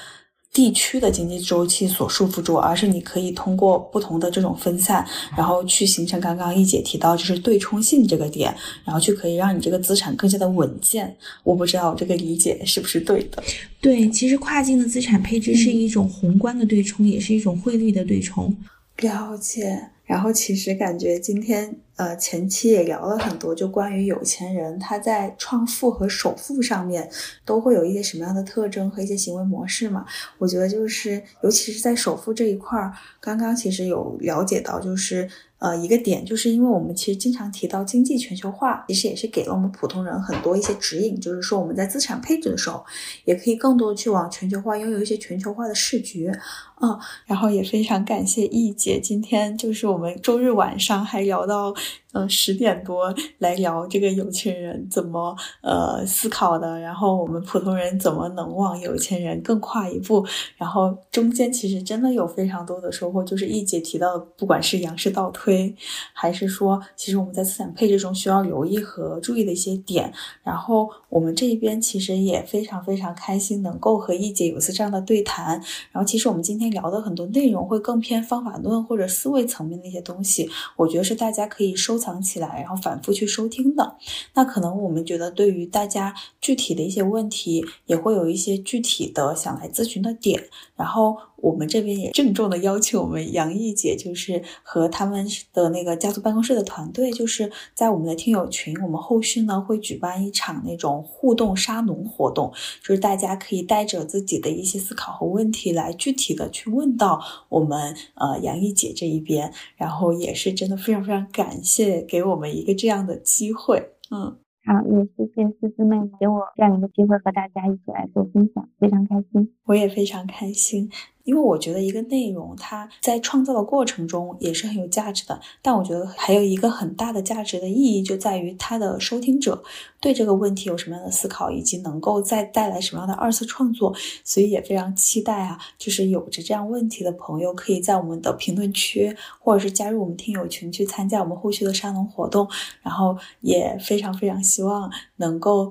[0.58, 5.06] 地区的经济周期所束缚住，而是你可以通过不同的这种分散，
[5.36, 8.52] 然后去形成刚刚一姐提到就是对冲性这个点，
[8.84, 11.16] 然后去可以让你这个资产更加的稳健。
[11.44, 13.40] 我不知道这个理解是不是对的？
[13.80, 18.52] 对，其实跨境的资产配置是一种宏观的对冲，也是一种汇率的对冲。
[18.96, 19.90] 了解。
[20.04, 27.10] 然后其实感觉今天呃前期也聊了很多，就关于有钱人他在创富和首富上面
[27.44, 30.06] 都会有一些什么样的特征和一些行为模式嘛？
[30.38, 35.28] 我觉得就是尤其是在首富这一块儿，刚刚其实有了解到，就是
[35.58, 42.84] 呃一个点，就是因为我们其实经常提到经济全球化，其实也是给了我们普通人很多一些指引，就是说我们在资产配置的时候，
[43.24, 46.32] 也可以更多去往全球化，拥有一些全球化的视觉。
[46.80, 46.96] 嗯，
[47.26, 51.74] 然后也非常感谢易姐，今天就是我们周日晚上还聊到。
[52.14, 60.26] 嗯，十点多来聊这个有钱人怎么呃思考的，然后我们普通人怎么能往有钱人更跨一步？
[60.56, 65.76] 然后中间其实真的有非常多的收获，就是易姐提到的，不管是杨氏倒推，
[66.14, 70.10] 还是说其实我们在资产配置中需要留意和注意的一些点。
[70.42, 75.60] 然后我们这一边其实也非常非常开心，能够和易姐有一次这样的对谈。
[75.92, 81.97] 然后其实我们今天聊的很多内容会更偏方法论或者思维层面的一些东西，我觉得是大家可以收。
[81.98, 83.96] 收藏起来，然后反复去收听的。
[84.34, 90.48] 那可能我们觉得，对于大家具体的一些问题，也会有一些具体的想来咨询的点。
[90.76, 109.52] 然后我们这边也郑重的邀请我们杨毅姐，就是和他们的那个家族办公室的团队，就是在我们的听友群，我们后续呢会举办一场那种互动沙龙活动，就是大家可以带着自己的一些思考和问题来具体的去问到我们呃杨毅姐这一边。
[109.76, 114.36] 然后也是真的非常非常感谢给我们一个这样的机会，嗯。
[114.64, 119.54] 好，也谢谢思思妹给我这样一个机会和大家一起来做分享，非常开心。
[119.64, 120.90] 我也非常开心。
[121.28, 129.62] 因为我觉得一个内容它在创造的过程中也是很有价值的，但我觉得还有一个很大的价值的意义就在于它的收听者
[130.00, 133.94] 对这个问题有什么样的思考，以及能够再带来什么样的二次创作。
[134.24, 142.48] 所以也非常期待啊，就是有着这样问题的朋友，可以在我们的评论区或者是加入我们听友群去参加我们后续的沙龙活动。
[142.82, 145.70] 然后也非常非常希望能够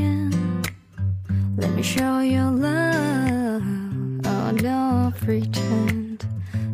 [1.63, 1.77] Oh,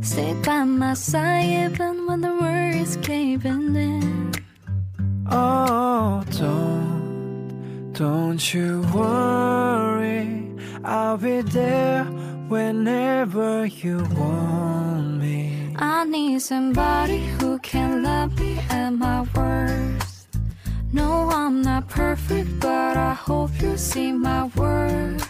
[0.02, 4.32] Stay by my side even when the world is caving in.
[5.30, 10.56] Oh, don't, don't you worry.
[10.84, 12.06] I'll be there
[12.48, 15.74] whenever you want me.
[15.76, 20.17] I need somebody who can love me at my worst.
[20.94, 25.30] No, I'm not perfect, but I hope you see my worth.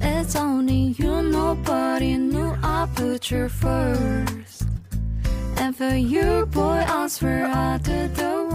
[0.00, 4.66] It's only you, nobody knew I put you first.
[5.56, 8.48] And for you, boy, I swear I did the